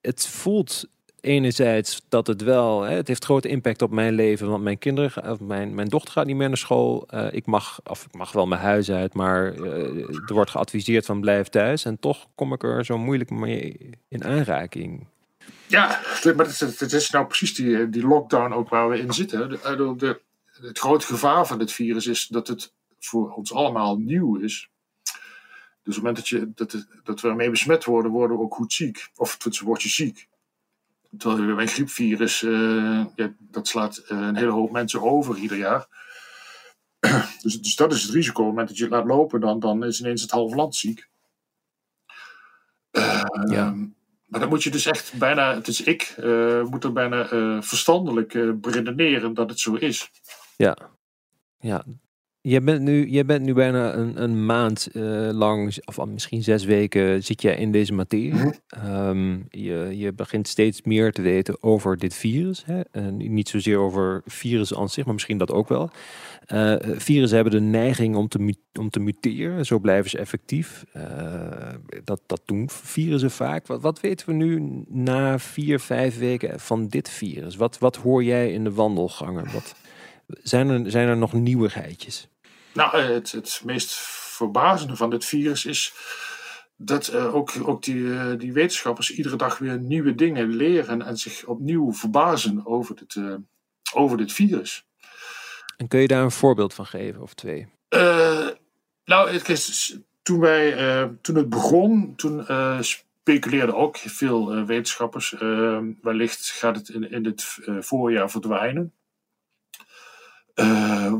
het 0.00 0.26
voelt 0.26 0.88
enerzijds 1.20 2.02
dat 2.08 2.26
het 2.26 2.42
wel, 2.42 2.82
hè, 2.82 2.94
het 2.94 3.08
heeft 3.08 3.24
grote 3.24 3.48
impact 3.48 3.82
op 3.82 3.90
mijn 3.90 4.14
leven, 4.14 4.48
want 4.48 4.62
mijn 4.62 4.78
kinderen, 4.78 5.30
of 5.30 5.40
mijn, 5.40 5.74
mijn 5.74 5.88
dochter 5.88 6.12
gaat 6.12 6.26
niet 6.26 6.36
meer 6.36 6.48
naar 6.48 6.56
school. 6.56 7.06
Uh, 7.14 7.26
ik 7.30 7.46
mag, 7.46 7.80
of 7.84 8.04
ik 8.04 8.14
mag 8.14 8.32
wel 8.32 8.46
mijn 8.46 8.60
huis 8.60 8.90
uit, 8.90 9.14
maar 9.14 9.54
er 9.54 10.34
wordt 10.34 10.50
geadviseerd 10.50 11.06
van 11.06 11.20
blijf 11.20 11.48
thuis. 11.48 11.84
En 11.84 11.98
toch 11.98 12.26
kom 12.34 12.52
ik 12.52 12.62
er 12.62 12.84
zo 12.84 12.98
moeilijk 12.98 13.30
mee 13.30 13.90
in 14.08 14.24
aanraking. 14.24 15.06
Ja, 15.66 16.00
maar 16.36 16.46
het, 16.46 16.92
is 16.92 17.10
nou 17.10 17.26
precies 17.26 17.54
die, 17.54 17.88
die 17.88 18.06
lockdown 18.06 18.52
ook 18.52 18.68
waar 18.68 18.88
we 18.88 18.98
in 18.98 19.12
zitten. 19.12 19.48
De, 19.48 19.94
de, 19.96 20.20
het 20.60 20.78
grote 20.78 21.06
gevaar 21.06 21.46
van 21.46 21.58
dit 21.58 21.72
virus 21.72 22.06
is 22.06 22.26
dat 22.26 22.48
het 22.48 22.72
voor 22.98 23.32
ons 23.32 23.52
allemaal 23.52 23.96
nieuw 23.96 24.36
is. 24.36 24.70
Dus 25.82 25.96
op 25.98 26.04
het 26.04 26.14
moment 26.14 26.16
dat, 26.16 26.28
je, 26.28 26.52
dat, 26.54 26.86
dat 27.04 27.20
we 27.20 27.28
ermee 27.28 27.50
besmet 27.50 27.84
worden, 27.84 28.10
worden 28.10 28.36
we 28.36 28.42
ook 28.42 28.54
goed 28.54 28.72
ziek. 28.72 29.08
Of 29.14 29.38
word 29.62 29.82
je 29.82 29.88
ziek. 29.88 30.28
Terwijl 31.18 31.60
een 31.60 31.68
griepvirus, 31.68 32.42
uh, 32.42 33.04
ja, 33.14 33.32
dat 33.38 33.68
slaat 33.68 34.02
uh, 34.08 34.18
een 34.18 34.36
hele 34.36 34.50
hoop 34.50 34.70
mensen 34.70 35.02
over 35.02 35.36
ieder 35.36 35.56
jaar. 35.56 35.86
dus, 37.42 37.60
dus 37.60 37.76
dat 37.76 37.92
is 37.92 38.02
het 38.02 38.12
risico. 38.12 38.40
Op 38.40 38.46
het 38.46 38.48
moment 38.48 38.68
dat 38.68 38.76
je 38.76 38.84
het 38.84 38.92
laat 38.92 39.04
lopen, 39.04 39.40
dan, 39.40 39.60
dan 39.60 39.84
is 39.84 40.00
ineens 40.00 40.22
het 40.22 40.30
halve 40.30 40.56
land 40.56 40.74
ziek. 40.74 41.08
Uh, 42.92 43.22
ja. 43.46 43.74
Maar 44.34 44.42
dan 44.42 44.52
moet 44.52 44.62
je 44.62 44.70
dus 44.70 44.86
echt 44.86 45.12
bijna, 45.12 45.54
het 45.54 45.68
is 45.68 45.80
ik, 45.80 46.14
uh, 46.18 46.62
moet 46.62 46.84
er 46.84 46.92
bijna 46.92 47.32
uh, 47.32 47.62
verstandelijk 47.62 48.34
uh, 48.34 48.54
redeneren 48.62 49.34
dat 49.34 49.50
het 49.50 49.60
zo 49.60 49.74
is. 49.74 50.10
Ja, 50.56 50.76
ja. 51.58 51.84
Je 52.46 52.60
bent 52.60 52.80
nu, 52.80 53.10
je 53.10 53.24
bent 53.24 53.44
nu 53.44 53.52
bijna 53.52 53.94
een, 53.94 54.22
een 54.22 54.46
maand 54.46 54.88
lang, 55.32 55.76
of 55.84 56.06
misschien 56.06 56.42
zes 56.42 56.64
weken, 56.64 57.22
zit 57.22 57.42
je 57.42 57.56
in 57.56 57.72
deze 57.72 57.92
materie. 57.92 58.32
Mm 58.32 58.54
-hmm. 58.66 59.08
um, 59.08 59.46
je, 59.50 59.92
je 59.92 60.12
begint 60.12 60.48
steeds 60.48 60.82
meer 60.82 61.12
te 61.12 61.22
weten 61.22 61.62
over 61.62 61.98
dit 61.98 62.14
virus. 62.14 62.64
Hè? 62.64 62.80
En 62.90 63.34
niet 63.34 63.48
zozeer 63.48 63.78
over 63.78 64.22
virussen 64.26 64.76
aan 64.76 64.88
zich, 64.88 65.04
maar 65.04 65.14
misschien 65.14 65.38
dat 65.38 65.50
ook 65.50 65.68
wel. 65.68 65.90
Uh, 66.52 66.74
virussen 66.80 67.38
hebben 67.38 67.60
de 67.60 67.66
neiging 67.66 68.16
om 68.16 68.28
te, 68.28 68.54
om 68.78 68.90
te 68.90 69.00
muteren, 69.00 69.66
zo 69.66 69.78
blijven 69.78 70.10
ze 70.10 70.18
effectief. 70.18 70.84
Uh, 70.96 71.02
dat, 72.04 72.20
dat 72.26 72.42
doen 72.44 72.70
virussen 72.70 73.30
vaak. 73.30 73.66
Wat, 73.66 73.80
wat 73.80 74.00
weten 74.00 74.26
we 74.26 74.32
nu 74.32 74.82
na 74.88 75.38
vier, 75.38 75.80
vijf 75.80 76.18
weken 76.18 76.60
van 76.60 76.88
dit 76.88 77.10
virus? 77.10 77.56
Wat, 77.56 77.78
wat 77.78 77.96
hoor 77.96 78.24
jij 78.24 78.52
in 78.52 78.64
de 78.64 78.72
wandelgangen? 78.72 79.52
Wat, 79.52 79.74
zijn, 80.42 80.68
er, 80.68 80.90
zijn 80.90 81.08
er 81.08 81.16
nog 81.16 81.32
nieuwigheidjes? 81.32 82.28
Nou, 82.74 82.96
het, 82.96 83.32
het 83.32 83.60
meest 83.64 83.94
verbazende 84.36 84.96
van 84.96 85.10
dit 85.10 85.24
virus 85.24 85.64
is 85.64 85.94
dat 86.76 87.12
uh, 87.12 87.34
ook, 87.34 87.52
ook 87.62 87.82
die, 87.82 87.96
uh, 87.96 88.32
die 88.38 88.52
wetenschappers 88.52 89.10
iedere 89.10 89.36
dag 89.36 89.58
weer 89.58 89.78
nieuwe 89.78 90.14
dingen 90.14 90.48
leren 90.48 91.02
en 91.02 91.16
zich 91.16 91.44
opnieuw 91.44 91.92
verbazen 91.92 92.66
over 92.66 92.96
dit, 92.96 93.14
uh, 93.14 93.34
over 93.94 94.16
dit 94.16 94.32
virus. 94.32 94.86
En 95.76 95.88
kun 95.88 96.00
je 96.00 96.06
daar 96.06 96.22
een 96.22 96.30
voorbeeld 96.30 96.74
van 96.74 96.86
geven 96.86 97.22
of 97.22 97.34
twee? 97.34 97.66
Nou, 99.04 99.30
het 99.30 99.48
is, 99.48 99.98
toen, 100.22 100.40
wij, 100.40 100.76
toen 101.20 101.36
het 101.36 101.48
begon, 101.48 102.14
toen 102.16 102.46
speculeerden 102.80 103.74
ook 103.74 103.96
veel 103.96 104.64
wetenschappers. 104.64 105.34
wellicht 106.02 106.50
gaat 106.50 106.76
het 106.76 106.88
in, 106.88 107.10
in 107.10 107.24
het 107.24 107.58
voorjaar 107.80 108.30
verdwijnen. 108.30 108.92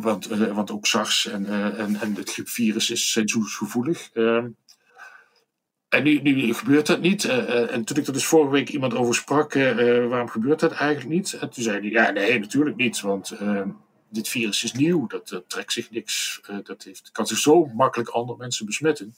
Want, 0.01 0.27
want 0.27 0.71
ook 0.71 0.87
SARS 0.87 1.27
en, 1.27 1.47
en, 1.77 2.01
en 2.01 2.15
het 2.15 2.31
griepvirus 2.33 2.91
is, 2.91 3.13
zijn 3.13 3.31
gevoelig. 3.31 4.11
en 5.89 6.03
nu, 6.03 6.21
nu 6.21 6.55
gebeurt 6.55 6.87
dat 6.87 7.01
niet. 7.01 7.25
en 7.25 7.85
toen 7.85 7.97
ik 7.97 8.07
er 8.07 8.13
dus 8.13 8.27
vorige 8.27 8.51
week 8.51 8.69
iemand 8.69 8.95
over 8.95 9.15
sprak, 9.15 9.55
waarom 10.09 10.29
gebeurt 10.29 10.61
dat 10.61 10.73
eigenlijk 10.73 11.15
niet? 11.15 11.33
En 11.33 11.51
toen 11.51 11.63
zei 11.65 11.81
hij, 11.81 11.91
ja 11.91 12.11
nee, 12.11 12.39
natuurlijk 12.39 12.77
niet. 12.77 13.01
Want 13.01 13.33
dit 14.15 14.29
virus 14.29 14.65
is 14.65 14.73
nieuw, 14.73 15.07
dat, 15.07 15.29
dat 15.29 15.49
trekt 15.49 15.73
zich 15.73 15.91
niks, 15.91 16.41
uh, 16.51 16.57
dat 16.63 16.83
heeft, 16.83 17.11
kan 17.13 17.27
zich 17.27 17.39
zo 17.39 17.67
makkelijk 17.67 18.09
andere 18.09 18.39
mensen 18.39 18.67
besmetten. 18.67 19.15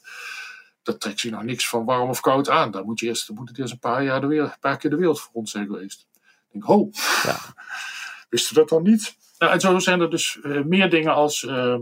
dat 0.83 1.01
trekt 1.01 1.21
zich 1.21 1.31
nog 1.31 1.43
niks 1.43 1.69
van 1.69 1.85
warm 1.85 2.09
of 2.09 2.21
koud 2.21 2.49
aan. 2.49 2.71
Dan 2.71 2.85
moet, 2.85 3.01
je 3.01 3.07
eerst, 3.07 3.31
moet 3.31 3.49
het 3.49 3.59
eerst 3.59 3.73
een 3.73 3.79
paar, 3.79 4.05
jaar 4.05 4.21
de 4.21 4.27
wereld, 4.27 4.53
een 4.53 4.59
paar 4.61 4.77
keer 4.77 4.91
de 4.91 4.97
wereld 4.97 5.21
voor 5.21 5.33
ons 5.33 5.51
zijn 5.51 5.67
geweest. 5.67 6.07
Ik 6.13 6.53
denk, 6.53 6.65
ho, 6.65 6.91
ja. 7.23 7.39
wisten 8.31 8.55
we 8.55 8.61
dat 8.61 8.69
dan 8.69 8.83
niet? 8.83 9.17
Nou, 9.38 9.52
en 9.52 9.61
zo 9.61 9.78
zijn 9.78 10.00
er 10.00 10.11
dus 10.11 10.38
uh, 10.43 10.62
meer 10.62 10.90
dingen 10.90 11.14
als 11.14 11.43
uh, 11.43 11.78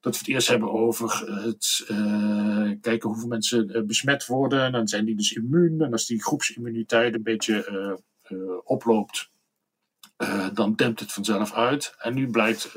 dat 0.00 0.12
we 0.12 0.18
het 0.18 0.28
eerst 0.28 0.48
hebben 0.48 0.72
over 0.72 1.32
het 1.44 1.86
uh, 1.90 2.70
kijken 2.80 3.08
hoeveel 3.08 3.28
mensen 3.28 3.86
besmet 3.86 4.26
worden. 4.26 4.62
En 4.62 4.72
dan 4.72 4.88
zijn 4.88 5.04
die 5.04 5.16
dus 5.16 5.32
immuun. 5.32 5.80
En 5.80 5.92
als 5.92 6.06
die 6.06 6.22
groepsimmuniteit 6.22 7.14
een 7.14 7.22
beetje 7.22 8.00
oploopt, 8.64 9.30
dan 10.52 10.74
dempt 10.74 11.00
het 11.00 11.12
vanzelf 11.12 11.52
uit. 11.52 11.94
En 11.98 12.14
nu 12.14 12.30
blijkt 12.30 12.72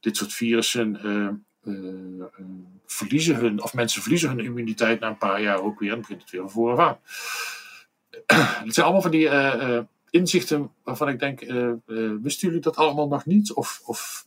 dit 0.00 0.16
soort 0.16 0.32
virussen 0.32 1.00
verliezen 2.86 3.36
hun, 3.36 3.62
of 3.62 3.74
mensen 3.74 4.02
verliezen 4.02 4.28
hun 4.28 4.44
immuniteit 4.44 5.00
na 5.00 5.08
een 5.08 5.18
paar 5.18 5.42
jaar 5.42 5.62
ook 5.62 5.80
weer 5.80 5.92
en 5.92 6.00
begint 6.00 6.20
het 6.20 6.30
weer 6.30 6.50
vooraf 6.50 6.78
aan. 6.78 6.98
het 8.64 8.74
zijn 8.74 8.86
allemaal 8.86 9.02
van 9.02 9.10
die 9.10 9.28
inzichten 10.10 10.70
waarvan 10.82 11.08
ik 11.08 11.18
denk, 11.18 11.40
wisten 12.22 12.48
jullie 12.48 12.60
dat 12.60 12.76
allemaal 12.76 13.08
nog 13.08 13.26
niet? 13.26 13.52
Of, 13.52 13.80
of 13.84 14.26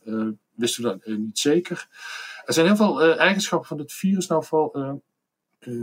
wisten 0.54 0.82
jullie 0.82 0.98
dat 0.98 1.18
niet 1.18 1.38
zeker? 1.38 1.88
Er 2.44 2.54
zijn 2.54 2.66
heel 2.66 2.76
veel 2.76 3.02
eigenschappen 3.02 3.68
van 3.68 3.78
het 3.78 3.92
virus 3.92 4.26
nou 4.26 4.44
vooral 4.44 5.02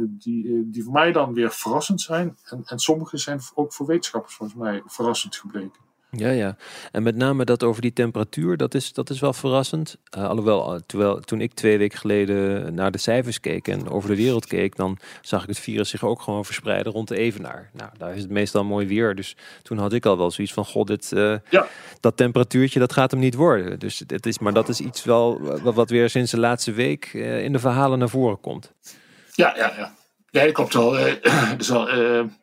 die, 0.08 0.70
die 0.70 0.84
voor 0.84 0.94
mij 0.94 1.12
dan 1.12 1.34
weer 1.34 1.52
verrassend 1.52 2.02
zijn. 2.02 2.38
En, 2.44 2.64
en 2.66 2.80
sommige 2.80 3.18
zijn 3.18 3.40
ook 3.54 3.74
voor 3.74 3.86
wetenschappers 3.86 4.36
volgens 4.36 4.60
mij 4.60 4.82
verrassend 4.86 5.36
gebleken. 5.36 5.89
Ja, 6.12 6.30
ja. 6.30 6.56
En 6.92 7.04
met 7.04 7.16
name 7.16 7.46
dat 7.46 7.64
over 7.64 7.82
die 7.82 7.94
temperatuur, 7.94 8.58
dat 8.58 8.74
is, 8.74 8.94
dat 8.94 9.10
is 9.10 9.20
wel 9.20 9.34
verrassend. 9.34 9.98
Uh, 10.18 10.28
alhoewel, 10.28 10.74
eh, 10.74 10.80
terwijl, 10.86 11.20
toen 11.20 11.42
ik 11.42 11.54
twee 11.54 11.78
weken 11.78 11.98
geleden 11.98 12.74
naar 12.74 12.92
de 12.92 12.98
cijfers 12.98 13.40
keek 13.40 13.68
en 13.68 13.90
over 13.90 14.10
de 14.10 14.16
wereld 14.16 14.46
keek, 14.46 14.76
dan 14.76 14.98
zag 15.22 15.42
ik 15.42 15.48
het 15.48 15.60
virus 15.60 15.90
zich 15.90 16.04
ook 16.04 16.22
gewoon 16.22 16.46
verspreiden 16.46 16.92
rond 16.92 17.08
de 17.08 17.18
Evenaar. 17.18 17.70
Nou, 17.74 17.90
daar 17.98 18.16
is 18.16 18.22
het 18.22 18.32
meestal 18.32 18.64
mooi 18.64 18.88
weer. 18.88 19.16
Dus 19.16 19.36
toen 19.62 19.78
had 19.78 19.94
ik 19.94 20.06
al 20.06 20.18
wel 20.18 20.32
zoiets 20.32 20.54
van, 20.54 20.66
god, 20.66 20.88
dit, 20.88 21.12
uh, 21.12 21.36
ja. 21.50 21.68
dat 22.00 22.18
temperatuurtje, 22.18 22.80
dat 22.80 22.94
gaat 22.94 23.12
hem 23.12 23.20
niet 23.20 23.36
worden. 23.36 23.80
Dus 23.80 24.04
het 24.08 24.26
is, 24.26 24.40
maar 24.40 24.54
dat 24.54 24.70
is 24.70 24.80
iets 24.80 25.04
wel 25.04 25.42
wat, 25.62 25.90
weer 25.90 26.10
sinds 26.10 26.32
de 26.32 26.40
laatste 26.40 26.72
week 26.72 27.14
in 27.14 27.52
de 27.52 27.60
verhalen 27.60 28.00
naar 28.00 28.10
voren 28.10 28.40
komt. 28.40 28.74
Ja, 29.32 29.54
ja, 29.56 29.74
ja. 29.78 29.94
Ja, 30.32 30.44
dat 30.44 30.52
klopt 30.52 30.76
al. 30.76 30.92
dus 31.58 31.72
al 31.72 31.88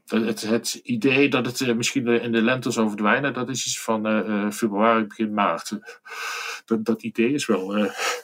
het, 0.07 0.41
het, 0.41 0.75
idee 0.75 1.29
dat 1.29 1.47
het 1.47 1.61
uh, 1.61 1.75
misschien 1.75 2.07
in 2.07 2.33
de 2.33 2.43
lente 2.43 2.71
zou 2.71 2.89
verdwijnen, 2.89 3.33
dat 3.33 3.49
is 3.49 3.67
iets 3.67 3.81
van 3.81 4.07
uh, 4.07 4.51
februari, 4.51 5.07
begin 5.07 5.35
maart. 5.35 5.79
Dat, 6.65 6.85
dat 6.85 7.03
idee 7.03 7.33
is 7.33 7.47
wel 7.47 7.69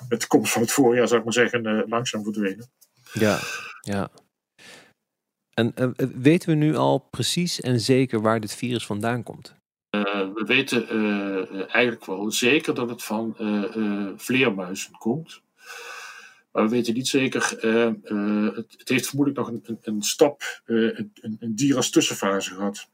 met 0.08 0.20
de 0.20 0.26
komst 0.26 0.52
van 0.52 0.62
het 0.62 0.72
voorjaar, 0.72 1.08
zou 1.08 1.18
ik 1.18 1.24
maar 1.24 1.34
zeggen, 1.34 1.84
langzaam 1.88 2.22
verdwenen. 2.22 2.70
Ja, 3.12 3.38
ja. 3.80 4.08
En 5.54 5.74
weten 6.22 6.48
we 6.48 6.54
nu 6.54 6.76
al 6.76 6.98
precies 6.98 7.60
en 7.60 7.80
zeker 7.80 8.20
waar 8.20 8.40
dit 8.40 8.54
virus 8.54 8.86
vandaan 8.86 9.22
komt? 9.22 9.54
we 10.34 10.44
weten 10.46 10.88
eigenlijk 11.68 12.06
wel 12.06 12.30
zeker 12.30 12.74
dat 12.74 12.88
het 12.88 13.02
van 13.02 13.36
vleermuizen 14.16 14.92
komt. 14.98 15.41
Maar 16.52 16.62
we 16.64 16.68
weten 16.68 16.94
niet 16.94 17.08
zeker. 17.08 17.58
Uh, 17.64 17.88
uh, 18.04 18.56
het, 18.56 18.74
het, 18.78 18.88
heeft 18.88 19.06
vermoedelijk 19.06 19.46
nog 19.46 19.48
een, 19.48 19.62
een, 19.64 19.78
een 19.94 20.02
stap, 20.02 20.62
uh, 20.66 20.98
een, 20.98 21.36
een, 21.40 21.54
dier 21.54 21.76
als 21.76 21.90
tussenfase 21.90 22.54
gehad. 22.54 22.88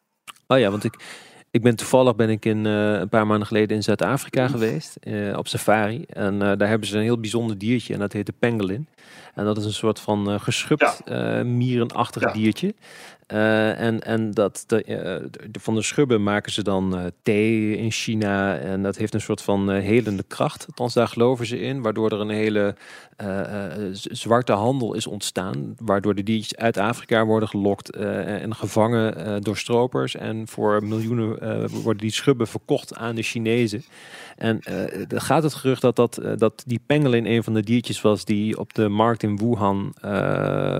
Oh 0.46 0.58
ja, 0.58 0.70
want 0.70 0.84
ik, 0.84 1.04
ik 1.50 1.62
ben 1.62 1.76
toevallig 1.76 2.16
ben 2.16 2.28
ik 2.28 2.44
in, 2.44 2.64
een 2.64 3.08
paar 3.08 3.26
maanden 3.26 3.46
geleden 3.46 3.76
in 3.76 3.82
Zuid-Afrika 3.82 4.48
geweest, 4.48 4.96
op 5.36 5.48
safari. 5.48 6.04
En 6.08 6.38
daar 6.38 6.68
hebben 6.68 6.88
ze 6.88 6.96
een 6.96 7.02
heel 7.02 7.20
bijzonder 7.20 7.58
diertje 7.58 7.94
en 7.94 8.00
dat 8.00 8.12
heet 8.12 8.26
de 8.26 8.34
pangolin. 8.38 8.88
En 9.34 9.44
dat 9.44 9.58
is 9.58 9.64
een 9.64 9.72
soort 9.72 10.00
van 10.00 10.40
geschupt 10.40 11.10
mierenachtig 11.44 12.32
diertje. 12.32 12.74
Uh, 13.32 13.80
en 13.80 14.02
en 14.02 14.30
dat 14.30 14.64
de, 14.66 14.84
uh, 14.86 15.60
van 15.60 15.74
de 15.74 15.82
schubben 15.82 16.22
maken 16.22 16.52
ze 16.52 16.62
dan 16.62 16.98
uh, 16.98 17.04
thee 17.22 17.76
in 17.76 17.90
China. 17.90 18.58
En 18.58 18.82
dat 18.82 18.96
heeft 18.96 19.14
een 19.14 19.20
soort 19.20 19.42
van 19.42 19.70
helende 19.70 20.24
kracht. 20.28 20.66
Althans, 20.66 20.94
daar 20.94 21.08
geloven 21.08 21.46
ze 21.46 21.60
in. 21.60 21.82
Waardoor 21.82 22.10
er 22.10 22.20
een 22.20 22.28
hele 22.28 22.74
zwarte 23.92 24.52
handel 24.52 24.94
is 24.94 25.06
ontstaan. 25.06 25.74
Waardoor 25.78 26.14
de 26.14 26.22
diertjes 26.22 26.56
uit 26.56 26.76
Afrika 26.76 27.24
worden 27.26 27.48
gelokt 27.48 27.96
en 27.96 28.54
gevangen 28.54 29.42
door 29.42 29.56
stropers. 29.56 30.14
En 30.14 30.48
voor 30.48 30.84
miljoenen 30.84 31.38
worden 31.82 32.02
die 32.02 32.12
schubben 32.12 32.46
verkocht 32.46 32.96
aan 32.96 33.14
de 33.14 33.22
Chinezen. 33.22 33.84
En 34.36 34.60
er 35.08 35.20
gaat 35.20 35.42
het 35.42 35.54
gerucht 35.54 35.82
dat, 35.82 35.96
dat, 35.96 36.20
dat 36.36 36.62
die 36.66 36.80
pangolin 36.86 37.26
een 37.26 37.44
van 37.44 37.54
de 37.54 37.62
diertjes 37.62 38.00
was 38.00 38.24
die 38.24 38.58
op 38.58 38.74
de 38.74 38.88
markt 38.88 39.22
in 39.22 39.36
Wuhan 39.36 39.94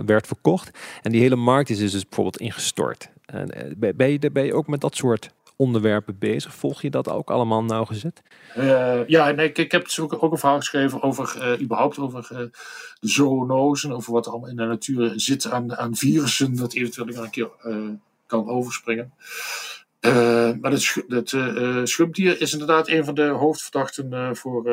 werd 0.06 0.26
verkocht. 0.26 0.78
En 1.02 1.12
die 1.12 1.20
hele 1.20 1.36
markt 1.36 1.70
is 1.70 1.78
dus 1.78 2.02
bijvoorbeeld 2.02 2.37
ingestort. 2.40 3.10
En, 3.26 3.50
eh, 3.50 3.92
ben, 3.94 4.10
je, 4.10 4.30
ben 4.30 4.44
je 4.44 4.54
ook 4.54 4.66
met 4.66 4.80
dat 4.80 4.96
soort 4.96 5.30
onderwerpen 5.56 6.18
bezig? 6.18 6.54
Volg 6.54 6.82
je 6.82 6.90
dat 6.90 7.08
ook 7.08 7.30
allemaal 7.30 7.64
nauwgezet? 7.64 8.22
Uh, 8.58 9.08
ja, 9.08 9.30
nee, 9.30 9.48
ik, 9.48 9.58
ik 9.58 9.72
heb 9.72 9.84
dus 9.84 10.00
ook, 10.00 10.22
een 10.22 10.38
verhaal 10.38 10.58
geschreven 10.58 11.02
over 11.02 11.36
uh, 11.36 11.60
überhaupt 11.60 11.98
over 11.98 12.26
de 12.30 12.50
zoonosen, 13.00 13.92
over 13.92 14.12
wat 14.12 14.26
er 14.26 14.32
allemaal 14.32 14.50
in 14.50 14.56
de 14.56 14.64
natuur 14.64 15.12
zit 15.16 15.50
aan, 15.50 15.76
aan 15.76 15.96
virussen, 15.96 16.56
dat 16.56 16.74
eventueel 16.74 17.24
een 17.24 17.30
keer 17.30 17.50
kan 18.26 18.48
overspringen. 18.48 19.12
maar 20.60 20.72
het, 20.72 21.04
het 21.08 21.36
schubdier 21.88 22.40
is 22.40 22.52
inderdaad 22.52 22.88
een 22.88 23.04
van 23.04 23.14
de 23.14 23.26
hoofdverdachten 23.26 24.36
voor 24.36 24.64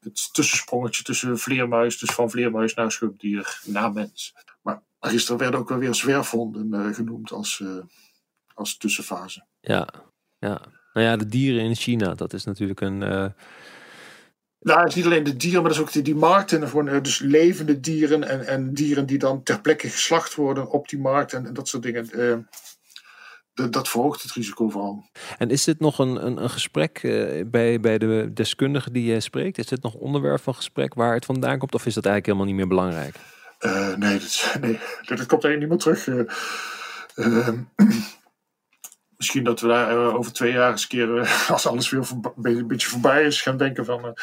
het 0.00 0.28
tussensprongetje 0.32 1.02
tussen 1.02 1.38
vleermuis, 1.38 1.98
dus 1.98 2.10
van 2.10 2.30
vleermuis 2.30 2.74
naar 2.74 2.92
schubdier 2.92 3.60
naar 3.64 3.92
mens. 3.92 4.34
Er 5.02 5.36
werden 5.36 5.60
ook 5.60 5.68
wel 5.68 5.78
weer 5.78 5.94
zwerfhonden 5.94 6.68
uh, 6.74 6.94
genoemd 6.94 7.32
als, 7.32 7.60
uh, 7.62 7.68
als 8.54 8.76
tussenfase. 8.76 9.44
Ja, 9.60 9.88
ja. 10.38 10.60
Nou 10.92 11.06
ja, 11.06 11.16
de 11.16 11.26
dieren 11.26 11.64
in 11.64 11.74
China, 11.74 12.14
dat 12.14 12.32
is 12.32 12.44
natuurlijk 12.44 12.80
een. 12.80 13.00
Uh... 13.02 13.26
Nou, 14.60 14.80
het 14.80 14.88
is 14.88 14.94
niet 14.94 15.04
alleen 15.04 15.24
de 15.24 15.36
dieren, 15.36 15.62
maar 15.62 15.70
dat 15.70 15.80
is 15.80 15.86
ook 15.86 15.92
die, 15.92 16.02
die 16.02 16.14
markten 16.14 17.02
dus 17.02 17.18
levende 17.18 17.80
dieren 17.80 18.28
en, 18.28 18.46
en 18.46 18.74
dieren 18.74 19.06
die 19.06 19.18
dan 19.18 19.42
ter 19.42 19.60
plekke 19.60 19.88
geslacht 19.88 20.34
worden 20.34 20.70
op 20.70 20.88
die 20.88 20.98
markt 20.98 21.32
en, 21.32 21.46
en 21.46 21.54
dat 21.54 21.68
soort 21.68 21.82
dingen. 21.82 22.08
Dat, 23.54 23.72
dat, 23.72 23.88
verhoogt 23.88 24.22
het 24.22 24.32
risico 24.32 24.68
vooral. 24.68 25.04
En 25.38 25.50
is 25.50 25.64
dit 25.64 25.80
nog 25.80 25.98
een, 25.98 26.26
een, 26.26 26.42
een 26.42 26.50
gesprek 26.50 27.00
bij, 27.50 27.80
bij 27.80 27.98
de 27.98 28.30
deskundigen 28.34 28.92
die 28.92 29.04
jij 29.04 29.20
spreekt? 29.20 29.58
Is 29.58 29.66
dit 29.66 29.82
nog 29.82 29.94
onderwerp 29.94 30.40
van 30.40 30.54
gesprek 30.54 30.94
waar 30.94 31.14
het 31.14 31.24
vandaan 31.24 31.58
komt? 31.58 31.74
Of 31.74 31.86
is 31.86 31.94
dat 31.94 32.06
eigenlijk 32.06 32.26
helemaal 32.26 32.46
niet 32.46 32.56
meer 32.56 32.76
belangrijk? 32.76 33.16
Uh, 33.62 33.94
nee, 33.94 34.18
dat, 34.18 34.54
nee, 34.60 34.78
dat 35.04 35.26
komt 35.26 35.44
eigenlijk 35.44 35.58
niet 35.58 35.68
meer 35.68 35.78
terug. 35.78 36.06
Uh, 37.16 37.48
misschien 39.16 39.44
dat 39.44 39.60
we 39.60 39.66
daar 39.68 40.14
over 40.14 40.32
twee 40.32 40.52
jaar 40.52 40.70
eens 40.70 40.82
een 40.82 40.88
keer, 40.88 41.28
als 41.48 41.66
alles 41.66 41.90
weer 41.90 42.08
een 42.42 42.66
beetje 42.66 42.88
voorbij 42.88 43.24
is, 43.24 43.42
gaan 43.42 43.56
denken 43.56 43.84
van 43.84 44.00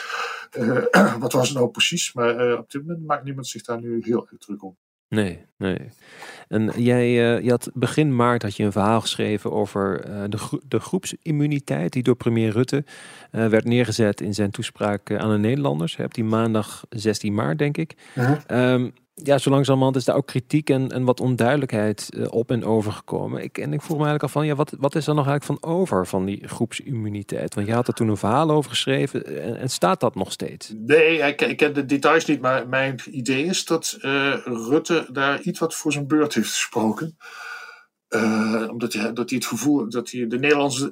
wat 1.19 1.33
was 1.33 1.47
het 1.49 1.57
nou 1.57 1.69
precies. 1.69 2.13
Maar 2.13 2.57
op 2.57 2.71
dit 2.71 2.81
moment 2.81 3.05
maakt 3.05 3.23
niemand 3.23 3.47
zich 3.47 3.61
daar 3.61 3.79
nu 3.79 4.01
heel 4.03 4.27
erg 4.31 4.39
druk 4.39 4.63
om. 4.63 4.77
Nee, 5.07 5.45
nee. 5.57 5.89
En 6.47 6.71
jij 6.81 7.11
je 7.43 7.49
had 7.49 7.69
begin 7.73 8.15
maart 8.15 8.41
had 8.41 8.55
je 8.55 8.63
een 8.63 8.71
verhaal 8.71 9.01
geschreven 9.01 9.51
over 9.51 10.01
de, 10.29 10.61
de 10.67 10.79
groepsimmuniteit 10.79 11.93
die 11.93 12.03
door 12.03 12.15
premier 12.15 12.51
Rutte 12.51 12.83
werd 13.31 13.65
neergezet 13.65 14.21
in 14.21 14.33
zijn 14.33 14.51
toespraak 14.51 15.13
aan 15.13 15.31
de 15.31 15.37
Nederlanders. 15.37 15.97
Op 15.97 16.13
die 16.13 16.23
maandag 16.23 16.83
16 16.89 17.33
maart, 17.33 17.57
denk 17.57 17.77
ik. 17.77 17.95
-huh 18.13 18.89
ja, 19.23 19.37
zo 19.37 19.49
langzamerhand 19.49 19.95
is 19.95 20.05
daar 20.05 20.15
ook 20.15 20.27
kritiek 20.27 20.69
en, 20.69 20.91
en 20.91 21.03
wat 21.03 21.19
onduidelijkheid 21.19 22.09
uh, 22.09 22.25
op 22.29 22.51
en 22.51 22.65
over 22.65 22.91
gekomen. 22.91 23.43
Ik, 23.43 23.57
en 23.57 23.73
ik 23.73 23.81
vroeg 23.81 23.97
me 23.97 24.03
eigenlijk 24.03 24.23
af 24.23 24.31
van, 24.31 24.45
ja, 24.45 24.55
wat, 24.55 24.75
wat 24.79 24.95
is 24.95 25.07
er 25.07 25.15
nog 25.15 25.27
eigenlijk 25.27 25.61
van 25.61 25.71
over 25.71 26.07
van 26.07 26.25
die 26.25 26.47
groepsimmuniteit? 26.47 27.55
Want 27.55 27.67
je 27.67 27.73
had 27.73 27.87
er 27.87 27.93
toen 27.93 28.07
een 28.07 28.17
verhaal 28.17 28.49
over 28.49 28.69
geschreven 28.69 29.25
en, 29.43 29.59
en 29.59 29.69
staat 29.69 29.99
dat 29.99 30.15
nog 30.15 30.31
steeds? 30.31 30.73
Nee, 30.75 31.17
ik, 31.17 31.41
ik 31.41 31.57
ken 31.57 31.73
de 31.73 31.85
details 31.85 32.25
niet, 32.25 32.41
maar 32.41 32.67
mijn 32.67 32.99
idee 33.11 33.45
is 33.45 33.65
dat 33.65 33.97
uh, 34.01 34.35
Rutte 34.43 35.07
daar 35.11 35.41
iets 35.41 35.59
wat 35.59 35.75
voor 35.75 35.91
zijn 35.91 36.07
beurt 36.07 36.33
heeft 36.33 36.49
gesproken. 36.49 37.17
Omdat 38.69 38.93
hij, 38.93 39.13
dat 39.13 39.29
hij 39.29 39.37
het 39.37 39.47
gevoel 39.47 39.89
dat 39.89 40.11
hij 40.11 40.27
de 40.27 40.39
Nederlandse 40.39 40.91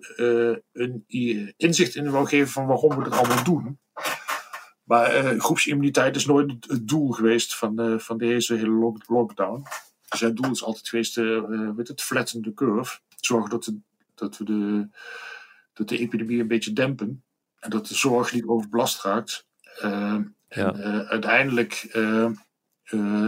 een 0.73 1.53
inzicht 1.57 1.95
in 1.95 2.11
wil 2.11 2.25
geven 2.25 2.47
van 2.47 2.65
waarom 2.65 2.95
we 2.95 3.03
het 3.03 3.17
allemaal 3.17 3.43
doen. 3.43 3.79
Maar 4.88 5.34
uh, 5.34 5.39
groepsimmuniteit 5.39 6.15
is 6.15 6.26
nooit 6.26 6.52
het 6.67 6.88
doel 6.88 7.12
geweest 7.12 7.56
van, 7.56 7.82
uh, 7.82 8.00
van 8.00 8.17
deze 8.17 8.54
hele 8.54 9.00
lockdown. 9.08 9.63
Zijn 10.10 10.36
doel 10.36 10.52
is 10.52 10.63
altijd 10.63 10.89
geweest, 10.89 11.17
uh, 11.17 11.69
weet 11.76 11.88
het, 11.88 12.02
flatten 12.02 12.41
the 12.41 12.54
curve. 12.54 13.00
Zorgen 13.19 13.50
dat, 13.50 13.63
de, 13.63 13.78
dat 14.15 14.38
we 14.38 14.43
de, 14.43 14.88
dat 15.73 15.89
de 15.89 15.97
epidemie 15.97 16.39
een 16.39 16.47
beetje 16.47 16.73
dempen. 16.73 17.23
En 17.60 17.69
dat 17.69 17.88
de 17.88 17.95
zorg 17.95 18.34
niet 18.34 18.45
overbelast 18.45 19.04
raakt. 19.04 19.47
Ja. 19.82 20.73
En 20.73 21.08
uiteindelijk 21.08 21.88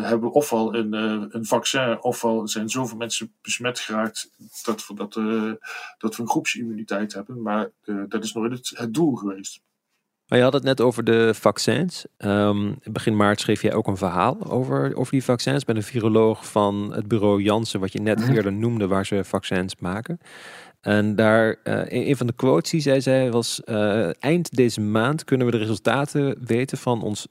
hebben 0.02 0.20
we 0.20 0.32
ofwel 0.32 0.76
een, 0.76 0.94
een 1.36 1.46
vaccin, 1.46 2.02
ofwel 2.02 2.48
zijn 2.48 2.70
zoveel 2.70 2.98
mensen 2.98 3.34
besmet 3.42 3.80
geraakt 3.80 4.32
dat 4.64 4.88
we, 4.88 4.94
dat, 4.94 5.14
dat 5.98 6.16
we 6.16 6.22
een 6.22 6.30
groepsimmuniteit 6.30 7.14
hebben. 7.14 7.42
Maar 7.42 7.70
dat 8.08 8.24
is 8.24 8.34
nooit 8.34 8.52
het, 8.52 8.72
het 8.76 8.94
doel 8.94 9.16
geweest. 9.16 9.62
Maar 10.30 10.38
je 10.38 10.44
had 10.44 10.54
het 10.54 10.64
net 10.64 10.82
over 10.82 11.04
de 11.04 11.34
vaccins. 11.34 12.06
Um, 12.18 12.80
begin 12.84 13.16
maart 13.16 13.40
schreef 13.40 13.62
jij 13.62 13.74
ook 13.74 13.88
een 13.88 13.98
verhaal 13.98 14.52
over, 14.52 14.96
over 14.96 15.12
die 15.12 15.24
vaccins 15.24 15.64
bij 15.64 15.76
een 15.76 15.84
viroloog 15.84 16.48
van 16.48 16.92
het 16.94 17.08
bureau 17.08 17.42
Janssen, 17.42 17.80
wat 17.80 17.92
je 17.92 18.02
net 18.02 18.20
mhm. 18.20 18.32
eerder 18.32 18.54
noemde, 18.54 18.88
waar 18.88 19.06
ze 19.06 19.24
vaccins 19.24 19.76
maken. 19.80 20.20
En 20.82 21.16
daar, 21.16 21.56
uh, 21.64 21.82
een 21.88 22.18
van 22.18 22.28
de 22.28 22.34
quotes 22.34 22.72
die 22.72 22.82
zij 22.82 23.00
zei 23.00 23.30
was: 23.30 23.62
uh, 23.66 24.24
eind 24.24 24.56
deze 24.56 24.82
maand 24.82 25.24
kunnen 25.24 25.46
we 25.46 25.52
de 25.52 25.58
resultaten 25.58 26.38
weten 26.46 26.78
van 26.78 27.02
ons 27.02 27.28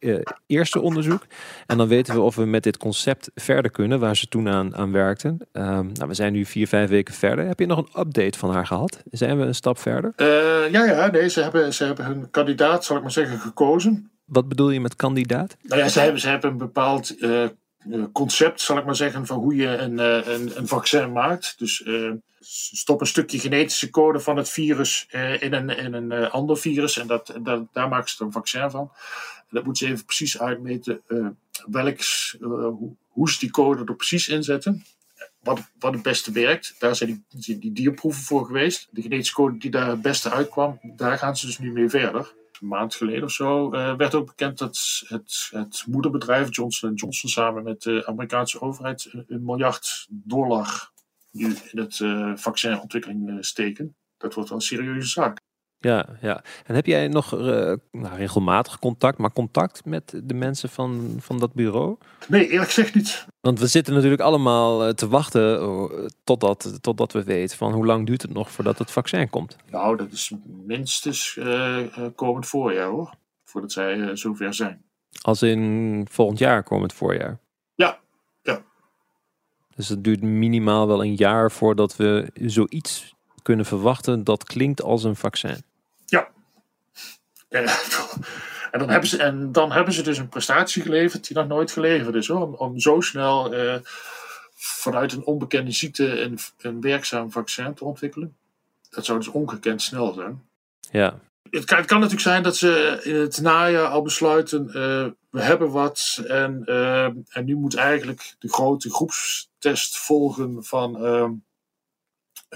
uh, 0.00 0.18
eerste 0.46 0.80
onderzoek. 0.80 1.26
En 1.66 1.76
dan 1.76 1.88
weten 1.88 2.14
we 2.14 2.20
of 2.20 2.36
we 2.36 2.44
met 2.44 2.62
dit 2.62 2.76
concept 2.76 3.30
verder 3.34 3.70
kunnen, 3.70 4.00
waar 4.00 4.16
ze 4.16 4.26
toen 4.26 4.48
aan, 4.48 4.76
aan 4.76 4.92
werkten. 4.92 5.38
Um, 5.52 5.90
nou, 5.92 6.08
we 6.08 6.14
zijn 6.14 6.32
nu 6.32 6.44
vier, 6.44 6.68
vijf 6.68 6.90
weken 6.90 7.14
verder. 7.14 7.46
Heb 7.46 7.58
je 7.58 7.66
nog 7.66 7.78
een 7.78 8.00
update 8.00 8.38
van 8.38 8.50
haar 8.50 8.66
gehad? 8.66 9.02
Zijn 9.10 9.38
we 9.38 9.44
een 9.44 9.54
stap 9.54 9.78
verder? 9.78 10.12
ja, 10.70 10.84
ja, 10.84 11.10
nee, 11.10 11.28
ze 11.28 11.42
hebben, 11.42 11.74
ze 11.74 11.84
hebben 11.84 12.04
hun 12.04 12.30
kandidaat, 12.30 12.84
zal 12.84 12.96
ik 12.96 13.02
maar 13.02 13.10
zeggen, 13.10 13.38
gekozen. 13.38 14.10
Wat 14.24 14.48
bedoel 14.48 14.70
je 14.70 14.80
met 14.80 14.96
kandidaat? 14.96 15.56
Nou 15.62 15.80
ja, 15.80 15.88
ze 15.88 16.00
hebben, 16.00 16.20
ze 16.20 16.28
hebben 16.28 16.50
een 16.50 16.58
bepaald 16.58 17.16
concept, 18.12 18.60
zal 18.60 18.78
ik 18.78 18.84
maar 18.84 18.96
zeggen, 18.96 19.26
van 19.26 19.38
hoe 19.38 19.54
je 19.54 19.68
een, 19.68 19.98
een, 19.98 20.58
een 20.58 20.68
vaccin 20.68 21.12
maakt. 21.12 21.54
Dus 21.58 21.84
stop 22.72 23.00
een 23.00 23.06
stukje 23.06 23.38
genetische 23.38 23.90
code 23.90 24.20
van 24.20 24.36
het 24.36 24.50
virus 24.50 25.08
uh, 25.10 25.42
in 25.42 25.52
een, 25.52 25.70
in 25.70 25.92
een 25.92 26.30
ander 26.30 26.58
virus 26.58 26.98
en 26.98 27.06
dat, 27.06 27.34
dat, 27.42 27.66
daar 27.72 27.88
maken 27.88 28.10
ze 28.10 28.24
een 28.24 28.32
vaccin 28.32 28.70
van. 28.70 28.90
En 29.36 29.50
dat 29.50 29.64
moeten 29.64 29.86
ze 29.86 29.92
even 29.92 30.04
precies 30.04 30.40
uitmeten 30.40 31.02
hoe, 33.08 33.30
ze 33.30 33.38
die 33.38 33.50
code 33.50 33.84
er 33.84 33.96
precies 33.96 34.28
inzetten. 34.28 34.84
Wat, 35.40 35.60
wat 35.78 35.92
het 35.92 36.02
beste 36.02 36.32
werkt. 36.32 36.74
Daar 36.78 36.96
zijn 36.96 37.24
die, 37.28 37.58
die 37.58 37.72
dierproeven 37.72 38.22
voor 38.22 38.46
geweest. 38.46 38.88
De 38.90 39.02
genetische 39.02 39.34
code 39.34 39.58
die 39.58 39.70
daar 39.70 39.88
het 39.88 40.02
beste 40.02 40.30
uitkwam, 40.30 40.78
daar 40.82 41.18
gaan 41.18 41.36
ze 41.36 41.46
dus 41.46 41.58
nu 41.58 41.72
mee 41.72 41.88
verder. 41.88 42.34
Een 42.60 42.68
maand 42.68 42.94
geleden 42.94 43.24
of 43.24 43.30
zo 43.30 43.70
werd 43.70 44.14
ook 44.14 44.26
bekend 44.26 44.58
dat 44.58 45.02
het, 45.06 45.48
het 45.50 45.84
moederbedrijf 45.86 46.54
Johnson 46.56 46.94
Johnson 46.94 47.30
samen 47.30 47.62
met 47.62 47.82
de 47.82 48.06
Amerikaanse 48.06 48.60
overheid 48.60 49.10
een 49.26 49.44
miljard 49.44 50.06
dollar 50.10 50.90
nu 51.30 51.56
in 51.70 51.78
het 51.78 51.98
uh, 51.98 52.36
vaccinontwikkeling 52.36 53.28
uh, 53.28 53.36
steken. 53.40 53.96
Dat 54.16 54.34
wordt 54.34 54.48
wel 54.48 54.58
een 54.58 54.64
serieuze 54.64 55.08
zaak. 55.08 55.40
Ja, 55.86 56.06
ja. 56.20 56.44
En 56.64 56.74
heb 56.74 56.86
jij 56.86 57.08
nog 57.08 57.34
uh, 57.34 57.40
nou, 57.90 58.16
regelmatig 58.16 58.78
contact, 58.78 59.18
maar 59.18 59.32
contact 59.32 59.84
met 59.84 60.20
de 60.24 60.34
mensen 60.34 60.68
van, 60.68 61.16
van 61.18 61.38
dat 61.38 61.52
bureau? 61.52 61.96
Nee, 62.28 62.48
eerlijk 62.48 62.70
gezegd 62.70 62.94
niet. 62.94 63.26
Want 63.40 63.60
we 63.60 63.66
zitten 63.66 63.94
natuurlijk 63.94 64.22
allemaal 64.22 64.94
te 64.94 65.08
wachten 65.08 65.60
totdat, 66.24 66.78
totdat 66.80 67.12
we 67.12 67.24
weten 67.24 67.56
van 67.56 67.72
hoe 67.72 67.86
lang 67.86 68.06
duurt 68.06 68.22
het 68.22 68.32
nog 68.32 68.50
voordat 68.50 68.78
het 68.78 68.90
vaccin 68.90 69.30
komt. 69.30 69.56
Nou, 69.70 69.96
dat 69.96 70.12
is 70.12 70.32
minstens 70.66 71.38
komend 72.14 72.46
voorjaar 72.46 72.88
hoor, 72.88 73.14
voordat 73.44 73.72
zij 73.72 74.16
zover 74.16 74.54
zijn. 74.54 74.84
Als 75.22 75.42
in 75.42 76.06
volgend 76.10 76.38
jaar 76.38 76.62
komend 76.62 76.92
voorjaar? 76.92 77.38
Ja, 77.74 77.98
dus 79.76 79.88
het 79.88 80.04
duurt 80.04 80.22
minimaal 80.22 80.86
wel 80.86 81.04
een 81.04 81.14
jaar 81.14 81.50
voordat 81.50 81.96
we 81.96 82.30
zoiets 82.34 83.14
kunnen 83.42 83.66
verwachten 83.66 84.24
dat 84.24 84.44
klinkt 84.44 84.82
als 84.82 85.04
een 85.04 85.16
vaccin. 85.16 85.62
En 87.48 88.78
dan 88.78 88.90
hebben 88.90 89.08
ze, 89.08 89.22
en 89.22 89.52
dan 89.52 89.72
hebben 89.72 89.94
ze 89.94 90.02
dus 90.02 90.18
een 90.18 90.28
prestatie 90.28 90.82
geleverd 90.82 91.26
die 91.26 91.36
nog 91.36 91.46
nooit 91.46 91.72
geleverd 91.72 92.14
is. 92.14 92.28
Hoor. 92.28 92.40
Om, 92.40 92.54
om 92.54 92.80
zo 92.80 93.00
snel 93.00 93.54
eh, 93.54 93.74
vanuit 94.54 95.12
een 95.12 95.24
onbekende 95.24 95.70
ziekte 95.70 96.20
een, 96.20 96.38
een 96.58 96.80
werkzaam 96.80 97.30
vaccin 97.30 97.74
te 97.74 97.84
ontwikkelen. 97.84 98.36
Dat 98.90 99.04
zou 99.04 99.18
dus 99.18 99.28
ongekend 99.28 99.82
snel 99.82 100.12
zijn. 100.12 100.42
Ja. 100.90 101.18
Het 101.50 101.64
kan, 101.64 101.78
het 101.78 101.86
kan, 101.86 101.96
natuurlijk 101.96 102.28
zijn 102.28 102.42
dat 102.42 102.56
ze 102.56 103.00
in 103.02 103.14
het 103.14 103.40
najaar 103.40 103.86
al 103.86 104.02
besluiten, 104.02 104.66
uh, 104.66 105.06
we 105.30 105.42
hebben 105.42 105.70
wat 105.70 106.22
en, 106.26 106.62
uh, 106.66 107.04
en 107.04 107.44
nu 107.44 107.54
moet 107.54 107.74
eigenlijk 107.74 108.34
de 108.38 108.48
grote 108.48 108.90
groepstest 108.90 109.98
volgen 109.98 110.64
van, 110.64 111.04
uh, 111.04 111.28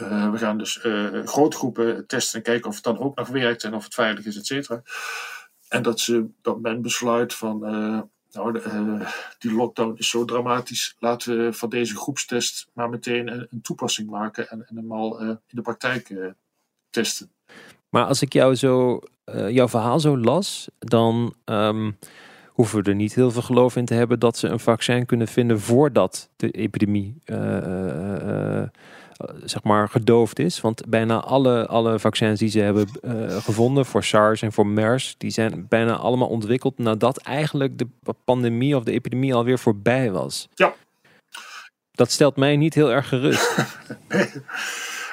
we 0.09 0.39
gaan 0.39 0.59
dus 0.59 0.79
grote 1.25 1.57
groepen 1.57 2.07
testen 2.07 2.39
en 2.39 2.45
kijken 2.45 2.69
of 2.69 2.75
het 2.75 2.85
dan 2.85 2.99
ook 2.99 3.17
nog 3.17 3.29
werkt 3.29 3.65
en 3.65 3.75
of 3.75 3.85
het 3.85 3.95
veilig 3.95 4.25
is, 4.25 4.37
et 4.37 4.47
cetera. 4.47 4.83
En 5.69 5.83
dat, 5.83 6.01
ze, 6.01 6.27
dat 6.43 6.61
men 6.61 6.83
besluit 6.83 7.35
van, 7.35 7.59
nou, 8.33 8.53
de, 8.53 8.99
die 9.39 9.53
lockdown 9.53 9.95
is 9.97 10.09
zo 10.09 10.25
dramatisch, 10.25 10.97
laten 10.99 11.45
we 11.45 11.53
van 11.53 11.69
deze 11.69 11.97
groepstest 11.97 12.69
maar 12.73 12.89
meteen 12.89 13.29
een, 13.29 13.61
toepassing 13.63 14.11
maken 14.11 14.51
en, 14.51 14.67
en 14.69 14.77
hem 14.77 14.93
al 14.93 15.21
in 15.21 15.39
de 15.47 15.63
praktijk 15.63 16.33
testen. 16.91 17.31
Maar 17.89 18.05
als 18.05 18.23
ik 18.23 18.33
jou 18.33 18.55
zo, 18.55 19.01
jouw 19.49 19.69
verhaal 19.69 20.01
zo 20.01 20.19
las, 20.19 20.69
dan 20.79 21.35
um, 21.45 21.99
hoeven 22.47 22.83
we 22.83 22.91
er 22.91 22.97
niet 22.97 23.15
heel 23.15 23.31
veel 23.31 23.43
geloof 23.43 23.77
in 23.77 23.85
te 23.85 23.95
hebben 23.95 24.19
dat 24.19 24.39
ze 24.39 24.49
een 24.49 24.61
vaccin 24.61 25.07
kunnen 25.07 25.29
vinden 25.29 25.61
voordat 25.61 26.31
de 26.37 26.51
epidemie 26.51 27.23
zeg 29.45 29.63
maar 29.63 29.89
gedoofd 29.89 30.39
is. 30.39 30.61
Want 30.61 30.87
bijna 30.89 31.21
alle, 31.21 31.67
alle 31.67 31.99
vaccins 31.99 32.39
die 32.39 32.49
ze 32.49 32.61
hebben 32.61 32.89
gevonden 33.43 33.87
voor 33.87 34.05
SARS 34.05 34.43
en 34.43 34.53
voor 34.53 34.67
MERS, 34.67 35.15
die 35.19 35.31
zijn 35.31 35.67
bijna 35.69 35.97
allemaal 35.97 36.29
ontwikkeld 36.29 36.79
nadat 36.79 37.17
eigenlijk 37.17 37.79
de 37.79 37.87
pandemie 38.25 38.77
of 38.77 38.85
de 38.85 38.93
epidemie 38.93 39.35
alweer 39.35 39.59
voorbij 39.59 40.11
was. 40.11 40.49
Ja. 40.55 40.75
Dat 41.93 42.11
stelt 42.11 42.37
mij 42.37 42.57
niet 42.57 42.75
heel 42.75 42.93
erg 42.93 43.09
gerust. 43.09 43.57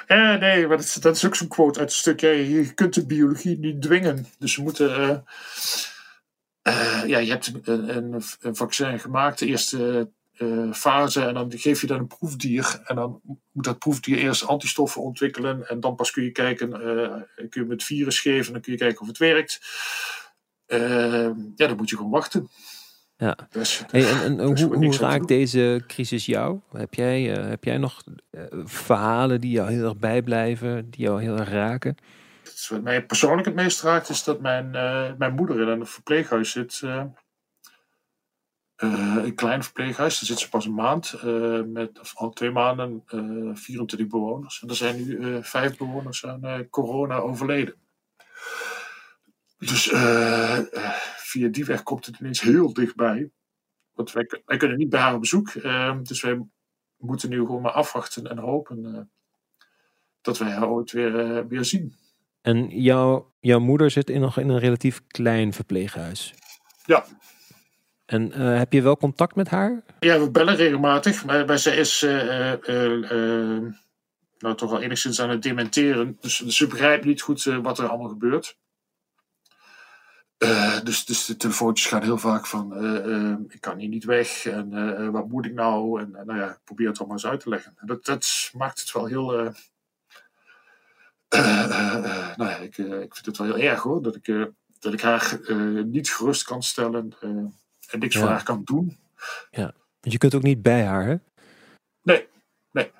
Eh, 0.07 0.35
nee, 0.35 0.67
maar 0.67 0.77
dat, 0.77 0.97
dat 0.99 1.15
is 1.15 1.25
ook 1.25 1.35
zo'n 1.35 1.47
quote 1.47 1.79
uit 1.79 1.89
het 1.89 1.97
stuk. 1.97 2.19
je 2.19 2.71
kunt 2.73 2.93
de 2.93 3.05
biologie 3.05 3.57
niet 3.57 3.81
dwingen. 3.81 4.27
Dus 4.39 4.55
we 4.55 4.61
moeten. 4.61 4.89
Uh, 5.01 5.17
uh, 6.67 7.03
ja, 7.05 7.17
je 7.17 7.29
hebt 7.29 7.51
een, 7.63 7.97
een, 7.97 8.21
een, 8.41 8.55
vaccin 8.55 8.99
gemaakt, 8.99 9.39
de 9.39 9.45
eerste 9.45 10.09
uh, 10.37 10.73
fase, 10.73 11.21
en 11.21 11.33
dan 11.33 11.51
geef 11.55 11.81
je 11.81 11.87
dan 11.87 11.99
een 11.99 12.07
proefdier. 12.07 12.81
En 12.85 12.95
dan 12.95 13.21
moet 13.51 13.63
dat 13.63 13.79
proefdier 13.79 14.17
eerst 14.17 14.45
antistoffen 14.45 15.01
ontwikkelen. 15.01 15.67
En 15.69 15.79
dan 15.79 15.95
pas 15.95 16.11
kun 16.11 16.23
je 16.23 16.31
kijken, 16.31 16.69
kun 17.49 17.65
je 17.65 17.69
het 17.69 17.83
virus 17.83 18.19
geven, 18.19 18.45
en 18.45 18.53
dan 18.53 18.61
kun 18.61 18.71
je 18.71 18.77
kijken 18.77 19.01
of 19.01 19.07
het 19.07 19.17
werkt. 19.17 19.59
ja, 21.55 21.67
dan 21.67 21.77
moet 21.77 21.89
je 21.89 21.95
gewoon 21.95 22.11
wachten. 22.11 22.49
Ja. 23.17 23.37
hey, 23.91 24.21
en, 24.23 24.39
hoe, 24.39 24.75
hoe 24.75 24.97
raakt 24.97 25.27
deze 25.27 25.83
crisis 25.87 26.25
jou? 26.25 26.59
Heb 26.71 26.93
jij, 26.93 27.37
uh, 27.37 27.49
heb 27.49 27.63
jij 27.63 27.77
nog 27.77 28.03
verhalen 28.63 29.41
die 29.41 29.51
jou 29.51 29.71
heel 29.71 29.83
erg 29.83 29.97
bijblijven, 29.97 30.89
die 30.89 31.05
jou 31.05 31.21
heel 31.21 31.37
erg 31.37 31.49
raken? 31.49 31.95
Wat 32.69 32.81
mij 32.81 33.05
persoonlijk 33.05 33.45
het 33.45 33.55
meest 33.55 33.81
raakt 33.81 34.09
is 34.09 34.23
dat 34.23 34.41
mijn, 34.41 34.71
mijn 35.17 35.33
moeder 35.33 35.61
in 35.61 35.67
een 35.67 35.85
verpleeghuis 35.85 36.51
zit. 36.51 36.81
Een 38.77 39.35
klein 39.35 39.63
verpleeghuis, 39.63 40.19
daar 40.19 40.25
zit 40.25 40.39
ze 40.39 40.49
pas 40.49 40.65
een 40.65 40.73
maand, 40.73 41.23
met 41.65 42.11
al 42.13 42.29
twee 42.29 42.51
maanden 42.51 43.03
24 43.53 44.07
bewoners. 44.07 44.61
En 44.61 44.69
er 44.69 44.75
zijn 44.75 44.95
nu 44.95 45.43
vijf 45.43 45.77
bewoners 45.77 46.25
aan 46.25 46.69
corona 46.69 47.17
overleden. 47.17 47.75
Dus 49.57 49.91
via 51.17 51.47
die 51.47 51.65
weg 51.65 51.83
komt 51.83 52.05
het 52.05 52.19
ineens 52.19 52.41
heel 52.41 52.73
dichtbij. 52.73 53.31
Want 53.97 54.11
wij, 54.11 54.41
wij 54.45 54.57
kunnen 54.57 54.77
niet 54.77 54.89
bij 54.89 54.99
haar 54.99 55.13
op 55.13 55.19
bezoek. 55.19 55.53
Uh, 55.53 55.97
dus 56.03 56.21
wij 56.21 56.45
moeten 56.97 57.29
nu 57.29 57.37
gewoon 57.37 57.61
maar 57.61 57.71
afwachten 57.71 58.27
en 58.27 58.37
hopen 58.37 58.85
uh, 58.85 58.99
dat 60.21 60.37
wij 60.37 60.51
haar 60.51 60.69
ooit 60.69 60.91
weer, 60.91 61.37
uh, 61.37 61.45
weer 61.47 61.65
zien. 61.65 61.95
En 62.41 62.67
jouw, 62.67 63.33
jouw 63.39 63.59
moeder 63.59 63.91
zit 63.91 64.09
in, 64.09 64.21
nog 64.21 64.37
in 64.37 64.49
een 64.49 64.59
relatief 64.59 65.01
klein 65.07 65.53
verpleeghuis. 65.53 66.33
Ja. 66.85 67.05
En 68.07 68.41
uh, 68.41 68.57
heb 68.57 68.73
je 68.73 68.81
wel 68.81 68.97
contact 68.97 69.35
met 69.35 69.47
haar? 69.47 69.83
Ja, 69.99 70.19
we 70.19 70.31
bellen 70.31 70.55
regelmatig. 70.55 71.25
Maar, 71.25 71.45
maar 71.45 71.59
zij 71.59 71.77
is 71.77 72.01
nou, 74.37 74.55
toch 74.55 74.69
wel 74.69 74.81
enigszins 74.81 75.21
aan 75.21 75.29
het 75.29 75.41
dementeren. 75.41 76.17
Dus, 76.21 76.39
ze 76.39 76.67
begrijpt 76.67 77.05
niet 77.05 77.21
goed 77.21 77.43
wat 77.43 77.79
er 77.79 77.87
allemaal 77.87 78.09
gebeurt. 78.09 78.57
Dus, 80.83 81.05
dus 81.05 81.25
de 81.25 81.37
telefoontjes 81.37 81.87
gaan 81.87 82.03
heel 82.03 82.17
vaak 82.17 82.45
van: 82.45 82.85
ik 83.49 83.61
kan 83.61 83.77
hier 83.77 83.89
niet 83.89 84.03
weg 84.03 84.45
en 84.45 85.11
wat 85.11 85.27
moet 85.27 85.45
ik 85.45 85.53
nou? 85.53 86.01
En 86.01 86.11
nou 86.11 86.39
ja, 86.39 86.59
probeer 86.63 86.87
het 86.87 86.97
allemaal 86.97 87.17
eens 87.17 87.25
uit 87.25 87.39
te 87.39 87.49
leggen. 87.49 87.73
En 87.77 87.87
dat, 87.87 88.05
dat 88.05 88.51
maakt 88.53 88.79
het 88.79 88.91
wel 88.91 89.05
heel. 89.05 89.31
nou 92.37 92.49
ja, 92.49 92.57
ik, 92.57 92.77
ik 92.77 93.15
vind 93.15 93.25
het 93.25 93.37
wel 93.37 93.47
heel 93.47 93.69
erg 93.69 93.81
hoor, 93.81 94.01
dat 94.01 94.15
ik, 94.15 94.51
dat 94.79 94.93
ik 94.93 95.01
haar 95.01 95.39
niet 95.85 96.09
gerust 96.09 96.43
kan 96.43 96.63
stellen 96.63 97.13
en 97.87 97.99
niks 97.99 98.17
voor 98.17 98.27
haar 98.27 98.43
kan 98.43 98.61
doen. 98.63 98.97
Ja, 99.51 99.73
want 100.01 100.13
je 100.13 100.17
kunt 100.17 100.35
ook 100.35 100.41
niet 100.41 100.61
bij 100.61 100.85
haar, 100.85 101.05
hè? 101.05 101.15
Nee, 102.01 102.27
nee. 102.71 102.91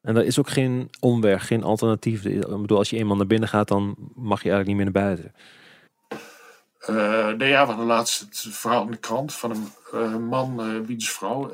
En 0.00 0.16
er 0.16 0.24
is 0.24 0.38
ook 0.38 0.48
geen 0.48 0.90
omweg, 1.00 1.46
geen 1.46 1.62
alternatief. 1.62 2.24
Ik 2.24 2.46
bedoel, 2.46 2.78
als 2.78 2.90
je 2.90 2.96
eenmaal 2.96 3.16
naar 3.16 3.26
binnen 3.26 3.48
gaat, 3.48 3.68
dan 3.68 3.94
mag 4.14 4.42
je 4.42 4.50
eigenlijk 4.50 4.66
niet 4.66 4.76
meer 4.76 4.92
naar 4.92 5.04
buiten. 5.04 5.32
Uh, 6.90 7.32
nee, 7.32 7.48
ja, 7.48 7.62
we 7.62 7.68
hadden 7.68 7.86
laatst 7.86 8.20
het 8.20 8.54
verhaal 8.54 8.84
in 8.84 8.90
de 8.90 8.96
krant 8.96 9.34
van 9.34 9.50
een 9.50 9.68
uh, 9.94 10.16
man, 10.16 10.66
uh, 10.66 10.86
wiens 10.86 11.10
vrouw, 11.10 11.50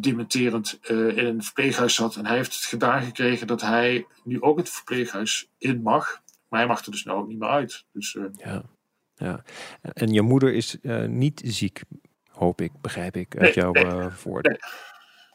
dementerend 0.00 0.78
in 0.88 1.26
een 1.26 1.42
verpleeghuis 1.42 1.94
zat. 1.94 2.16
En 2.16 2.26
hij 2.26 2.36
heeft 2.36 2.54
het 2.54 2.64
gedaan 2.64 3.02
gekregen 3.02 3.46
dat 3.46 3.60
hij 3.60 4.06
nu 4.24 4.42
ook 4.42 4.58
het 4.58 4.70
verpleeghuis 4.70 5.50
in 5.58 5.82
mag. 5.82 6.20
maar 6.48 6.60
hij 6.60 6.68
mag 6.68 6.84
er 6.84 6.90
dus 6.90 7.04
nou 7.04 7.18
ook 7.18 7.28
niet 7.28 7.38
meer 7.38 7.48
uit. 7.48 7.84
Dus, 7.92 8.18
ja. 8.36 8.62
Ja. 9.16 9.42
En 9.82 10.12
je 10.12 10.22
moeder 10.22 10.54
is 10.54 10.76
niet 11.06 11.42
ziek, 11.44 11.82
hoop 12.30 12.60
ik, 12.60 12.72
begrijp 12.80 13.16
ik, 13.16 13.36
uit 13.38 13.54
jouw 13.54 13.72
nee, 13.72 14.08
woorden. 14.24 14.58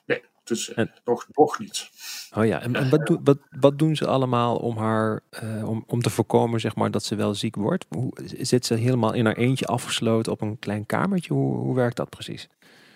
Nee, 0.05 0.23
dus 0.43 0.73
en, 0.73 0.91
nog, 1.05 1.27
nog 1.31 1.59
niet. 1.59 1.89
Oh 2.35 2.45
ja, 2.45 2.61
en, 2.61 2.75
en 2.75 2.89
wat, 2.89 3.19
wat, 3.23 3.37
wat 3.59 3.79
doen 3.79 3.95
ze 3.95 4.07
allemaal 4.07 4.57
om 4.57 4.77
haar, 4.77 5.21
om, 5.63 5.83
om 5.87 6.01
te 6.01 6.09
voorkomen 6.09 6.59
zeg 6.59 6.75
maar, 6.75 6.91
dat 6.91 7.03
ze 7.03 7.15
wel 7.15 7.33
ziek 7.33 7.55
wordt? 7.55 7.85
Hoe, 7.89 8.13
zit 8.25 8.65
ze 8.65 8.73
helemaal 8.73 9.13
in 9.13 9.25
haar 9.25 9.37
eentje 9.37 9.65
afgesloten 9.65 10.31
op 10.31 10.41
een 10.41 10.59
klein 10.59 10.85
kamertje? 10.85 11.33
Hoe, 11.33 11.57
hoe 11.57 11.75
werkt 11.75 11.95
dat 11.95 12.09
precies? 12.09 12.49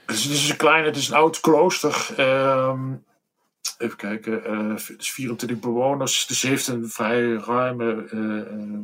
Het 0.05 0.15
is 0.15 0.49
een 0.49 0.57
klein, 0.57 0.85
het 0.85 0.95
is 0.95 1.07
een 1.07 1.15
oud 1.15 1.39
klooster. 1.39 2.13
Ehm, 2.17 2.93
even 3.77 3.97
kijken, 3.97 4.41
uh, 4.45 4.75
het 4.75 4.95
is 4.97 5.11
24 5.11 5.59
bewoners. 5.59 6.27
Dus 6.27 6.39
ze 6.39 6.47
heeft 6.47 6.67
een 6.67 6.89
vrij 6.89 7.33
ruime 7.33 8.09
uh, 8.13 8.79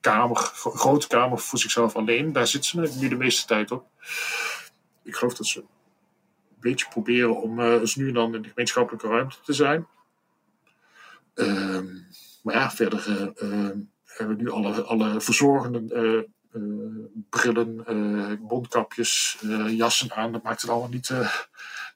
woonkamer, 0.00 0.36
grote 0.54 1.06
kamer 1.06 1.38
voor 1.38 1.58
zichzelf 1.58 1.96
alleen. 1.96 2.32
Daar 2.32 2.46
zit 2.46 2.64
ze 2.64 2.80
nu 2.98 3.08
de 3.08 3.16
meeste 3.16 3.46
tijd 3.46 3.70
op. 3.70 3.86
Ik 5.02 5.14
geloof 5.14 5.34
dat 5.34 5.46
ze 5.46 5.60
een 5.60 5.66
beetje 6.60 6.86
proberen 6.88 7.42
om 7.42 7.60
uh, 7.60 7.94
nu 7.94 8.08
en 8.08 8.14
dan 8.14 8.34
in 8.34 8.42
de 8.42 8.48
gemeenschappelijke 8.48 9.08
ruimte 9.08 9.36
te 9.44 9.52
zijn. 9.52 9.86
Ehm, 11.34 11.86
maar 12.42 12.54
ja, 12.54 12.70
verder 12.70 13.04
hebben 14.04 14.36
we 14.36 14.42
nu 14.42 14.50
alle, 14.50 14.82
alle 14.82 15.20
verzorgenden 15.20 15.90
eh, 15.90 16.24
brillen, 17.30 17.84
uh, 17.88 18.48
mondkapjes, 18.48 19.38
jassen 19.68 20.12
aan. 20.12 20.32
Dat 20.32 20.42
maakt 20.42 20.60
het 20.60 20.70
allemaal 20.70 20.88
niet, 20.88 21.12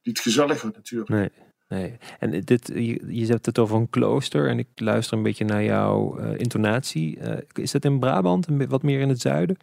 niet 0.02 0.20
gezelliger 0.20 0.70
natuurlijk. 0.74 1.10
Nee, 1.10 1.30
nee. 1.74 1.98
En 2.18 2.40
dit, 2.40 2.66
je, 2.74 3.16
je 3.16 3.26
hebt 3.26 3.46
het 3.46 3.58
over 3.58 3.76
een 3.76 3.90
klooster 3.90 4.48
en 4.48 4.58
ik 4.58 4.68
luister 4.74 5.16
een 5.16 5.22
beetje 5.22 5.44
naar 5.44 5.62
jouw 5.62 6.18
intonatie. 6.18 7.18
is 7.52 7.70
dat 7.70 7.84
in 7.84 7.98
Brabant, 7.98 8.46
wat 8.68 8.82
meer 8.82 9.00
in 9.00 9.08
het 9.08 9.20
zuiden? 9.20 9.56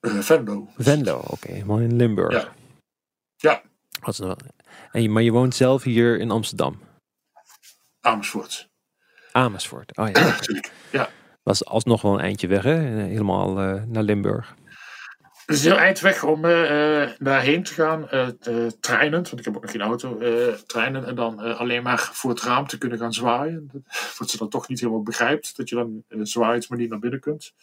Venlo. 0.00 0.68
Venlo, 0.76 1.22
oké. 1.26 1.52
Helemaal 1.52 1.78
in 1.78 1.96
Limburg. 1.96 2.32
Ja. 2.32 2.52
ja. 3.36 3.62
En 4.92 5.02
je, 5.02 5.08
maar 5.08 5.22
je 5.22 5.32
woont 5.32 5.54
zelf 5.54 5.82
hier 5.82 6.18
in 6.18 6.30
Amsterdam? 6.30 6.78
Amersfoort. 8.00 8.68
Amersfoort, 9.32 9.96
oh 9.96 10.08
ja. 10.08 10.20
Natuurlijk, 10.20 10.72
ja 10.92 11.08
was 11.48 11.64
alsnog 11.64 12.02
wel 12.02 12.14
een 12.14 12.20
eindje 12.20 12.46
weg, 12.46 12.62
hè? 12.62 12.76
helemaal 12.76 13.52
naar 13.86 14.02
Limburg. 14.02 14.54
Het 15.48 15.56
is 15.56 15.64
heel 15.64 15.78
eind 15.78 16.00
weg 16.00 16.24
om 16.24 16.44
uh, 16.44 17.08
daarheen 17.18 17.62
te 17.62 17.74
gaan, 17.74 18.08
uh, 18.12 18.66
treinend, 18.80 19.28
want 19.28 19.38
ik 19.38 19.44
heb 19.44 19.56
ook 19.56 19.62
nog 19.62 19.70
geen 19.70 19.80
auto, 19.80 20.18
treinen 20.66 21.04
en 21.04 21.14
dan 21.14 21.38
alleen 21.38 21.82
maar 21.82 22.10
voor 22.12 22.30
het 22.30 22.42
raam 22.42 22.66
te 22.66 22.78
kunnen 22.78 22.98
gaan 22.98 23.12
zwaaien. 23.12 23.70
Wat 24.18 24.30
ze 24.30 24.36
dan 24.36 24.48
toch 24.48 24.68
niet 24.68 24.80
helemaal 24.80 25.02
begrijpt, 25.02 25.56
dat 25.56 25.68
je 25.68 25.74
dan 25.74 26.04
zwaait 26.26 26.68
maar 26.68 26.78
niet 26.78 26.90
naar 26.90 26.98
binnen 26.98 27.20
kunt. 27.20 27.54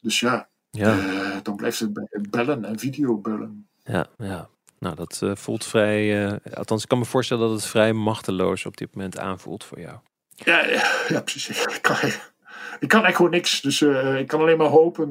Dus 0.00 0.20
ja, 0.20 0.48
ja. 0.70 1.40
dan 1.42 1.56
blijft 1.56 1.78
het 1.78 2.30
bellen 2.30 2.64
en 2.64 2.78
videobellen. 2.78 3.68
Ja, 3.82 4.06
ja. 4.18 4.48
Nou, 4.78 4.94
dat 4.94 5.22
voelt 5.32 5.64
vrij, 5.64 6.30
althans 6.54 6.82
ik 6.82 6.88
kan 6.88 6.98
me 6.98 7.04
voorstellen 7.04 7.48
dat 7.48 7.56
het 7.56 7.66
vrij 7.66 7.92
machteloos 7.92 8.66
op 8.66 8.76
dit 8.76 8.94
moment 8.94 9.18
aanvoelt 9.18 9.64
voor 9.64 9.80
jou. 9.80 9.98
Ja, 10.34 10.66
ja, 10.66 10.84
ja 11.08 11.20
precies. 11.20 11.64
Ik 11.64 11.78
kan, 11.82 11.96
ik 12.80 12.88
kan 12.88 13.04
echt 13.04 13.16
gewoon 13.16 13.30
niks. 13.30 13.60
Dus 13.60 13.82
ik 14.18 14.26
kan 14.26 14.40
alleen 14.40 14.58
maar 14.58 14.66
hopen 14.66 15.10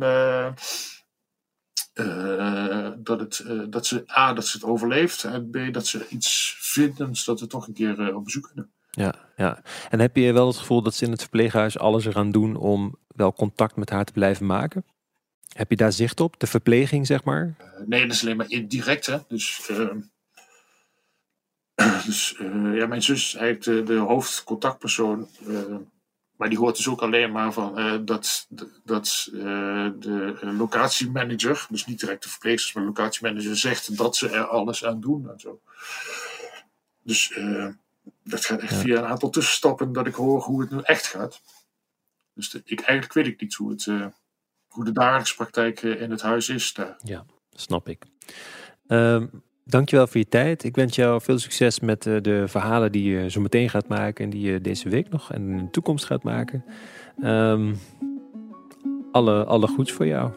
uh, 2.00 2.08
uh, 2.08 2.90
dat, 2.98 3.20
het, 3.20 3.46
dat, 3.70 3.86
ze, 3.86 4.04
A, 4.18 4.34
dat 4.34 4.48
ze 4.48 4.58
het 4.58 4.66
overleeft. 4.66 5.24
En 5.24 5.50
B, 5.50 5.74
dat 5.74 5.88
ze 5.88 6.08
iets 6.08 6.56
vinden 6.60 7.16
zodat 7.16 7.40
we 7.40 7.48
toch 7.48 7.68
een 7.68 7.74
keer 7.74 8.16
op 8.16 8.24
bezoek 8.24 8.46
kunnen. 8.46 8.72
Ja, 8.92 9.14
ja. 9.36 9.62
En 9.90 10.00
heb 10.00 10.16
je 10.16 10.34
wel 10.34 10.48
het 10.48 10.58
gevoel 10.58 10.82
dat 10.82 10.96
ze 10.96 11.06
in 11.06 11.12
het 11.12 11.22
verpleeghuis 11.22 11.78
alles 11.80 12.06
eraan 12.06 12.32
doen 12.32 12.56
om 12.56 12.96
wel 13.08 13.34
contact 13.34 13.76
met 13.76 13.90
haar 13.90 14.06
te 14.06 14.14
blijven 14.14 14.46
maken? 14.46 14.86
Heb 15.50 15.70
je 15.70 15.76
daar 15.76 15.92
zicht 15.92 16.20
op? 16.20 16.40
De 16.40 16.48
verpleging, 16.48 17.08
zeg 17.08 17.24
maar? 17.24 17.56
nee, 17.86 18.02
dat 18.02 18.16
is 18.16 18.22
alleen 18.22 18.38
maar 18.38 18.50
indirect. 18.50 19.06
Hè? 19.06 19.18
Dus, 19.28 19.70
dus 22.06 22.36
ja, 22.74 22.88
mijn 22.88 23.02
zus 23.02 23.26
is 23.26 23.36
eigenlijk 23.36 23.88
de, 23.88 23.94
de 23.94 24.00
hoofdcontactpersoon. 24.00 25.28
Maar 26.40 26.50
die 26.50 26.58
hoort 26.58 26.76
dus 26.76 26.88
ook 26.88 27.02
alleen 27.02 27.32
maar 27.32 27.54
van 27.54 27.80
uh, 27.80 27.98
dat, 28.02 28.48
dat 28.84 29.30
uh, 29.34 29.42
de 30.00 30.54
locatiemanager, 30.58 31.66
dus 31.70 31.86
niet 31.86 32.00
direct 32.00 32.24
de 32.24 32.30
verpleegsters, 32.30 32.74
maar 32.74 32.84
de 32.84 32.90
locatiemanager 32.90 33.58
zegt 33.58 33.98
dat 33.98 34.16
ze 34.16 34.30
er 34.30 34.46
alles 34.46 34.86
aan 34.86 35.02
doen 35.02 35.30
en 35.30 35.40
zo. 35.40 35.62
Dus 37.04 37.30
uh, 37.38 37.68
dat 38.24 38.46
gaat 38.46 38.60
echt 38.60 38.74
via 38.74 38.98
een 38.98 39.06
aantal 39.06 39.30
tussenstappen 39.30 39.94
dat 39.94 40.08
ik 40.08 40.14
hoor 40.14 40.42
hoe 40.42 40.62
het 40.62 40.70
nu 40.70 40.80
echt 40.82 41.08
gaat. 41.08 41.42
Dus 42.34 42.50
de, 42.50 42.62
ik, 42.66 42.80
eigenlijk 42.80 43.14
weet 43.14 43.28
ik 43.28 43.42
niet 43.42 43.56
hoe, 43.56 43.72
het, 43.72 43.86
hoe 44.68 44.86
de 44.86 44.92
dagelijkse 44.92 45.36
praktijk 45.36 45.82
in 45.82 46.12
het 46.12 46.22
huis 46.22 46.50
is 46.50 46.74
daar. 46.74 47.00
Ja, 47.04 47.26
snap 47.52 47.88
ik. 47.88 48.06
Um, 48.88 49.44
Dankjewel 49.70 50.08
voor 50.08 50.18
je 50.18 50.28
tijd. 50.28 50.64
Ik 50.64 50.76
wens 50.76 50.96
jou 50.96 51.22
veel 51.22 51.40
succes 51.40 51.80
met 51.80 52.06
uh, 52.06 52.22
de 52.22 52.44
verhalen 52.48 52.92
die 52.92 53.12
je 53.12 53.30
zo 53.30 53.42
meteen 53.42 53.70
gaat 53.70 53.88
maken 53.88 54.24
en 54.24 54.30
die 54.30 54.52
je 54.52 54.62
deze 54.62 54.90
week 54.90 55.10
nog 55.10 55.34
en 55.34 55.50
in 55.50 55.58
de 55.58 55.70
toekomst 55.70 56.06
gaat 56.06 56.24
maken. 56.24 56.66
Um, 57.24 57.76
alle, 59.12 59.46
alle 59.46 59.68
goeds 59.68 59.92
voor 59.92 60.08
jou. 60.08 60.32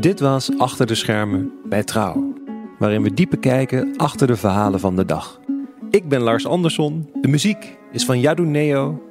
Dit 0.00 0.20
was 0.20 0.58
Achter 0.58 0.86
de 0.86 0.94
Schermen 0.94 1.52
bij 1.64 1.84
Trouw, 1.84 2.32
waarin 2.78 3.02
we 3.02 3.14
dieper 3.14 3.38
kijken 3.38 3.96
achter 3.96 4.26
de 4.26 4.36
verhalen 4.36 4.80
van 4.80 4.96
de 4.96 5.04
dag. 5.04 5.40
Ik 5.90 6.08
ben 6.08 6.20
Lars 6.20 6.46
Andersson, 6.46 7.10
de 7.20 7.28
muziek 7.28 7.78
is 7.92 8.04
van 8.04 8.20
Yadu 8.20 8.44
Neo. 8.44 9.02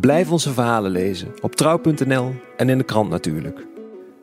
Blijf 0.00 0.30
onze 0.30 0.52
verhalen 0.52 0.90
lezen 0.90 1.28
op 1.40 1.54
trouw.nl 1.54 2.34
en 2.56 2.68
in 2.68 2.78
de 2.78 2.84
krant 2.84 3.10
natuurlijk. 3.10 3.70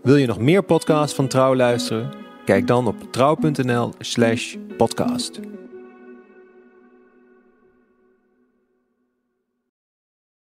Wil 0.03 0.15
je 0.15 0.27
nog 0.27 0.39
meer 0.39 0.63
podcasts 0.63 1.15
van 1.15 1.27
Trouw 1.27 1.55
luisteren? 1.55 2.11
Kijk 2.45 2.67
dan 2.67 2.87
op 2.87 2.95
trouw.nl/podcast. 3.11 5.39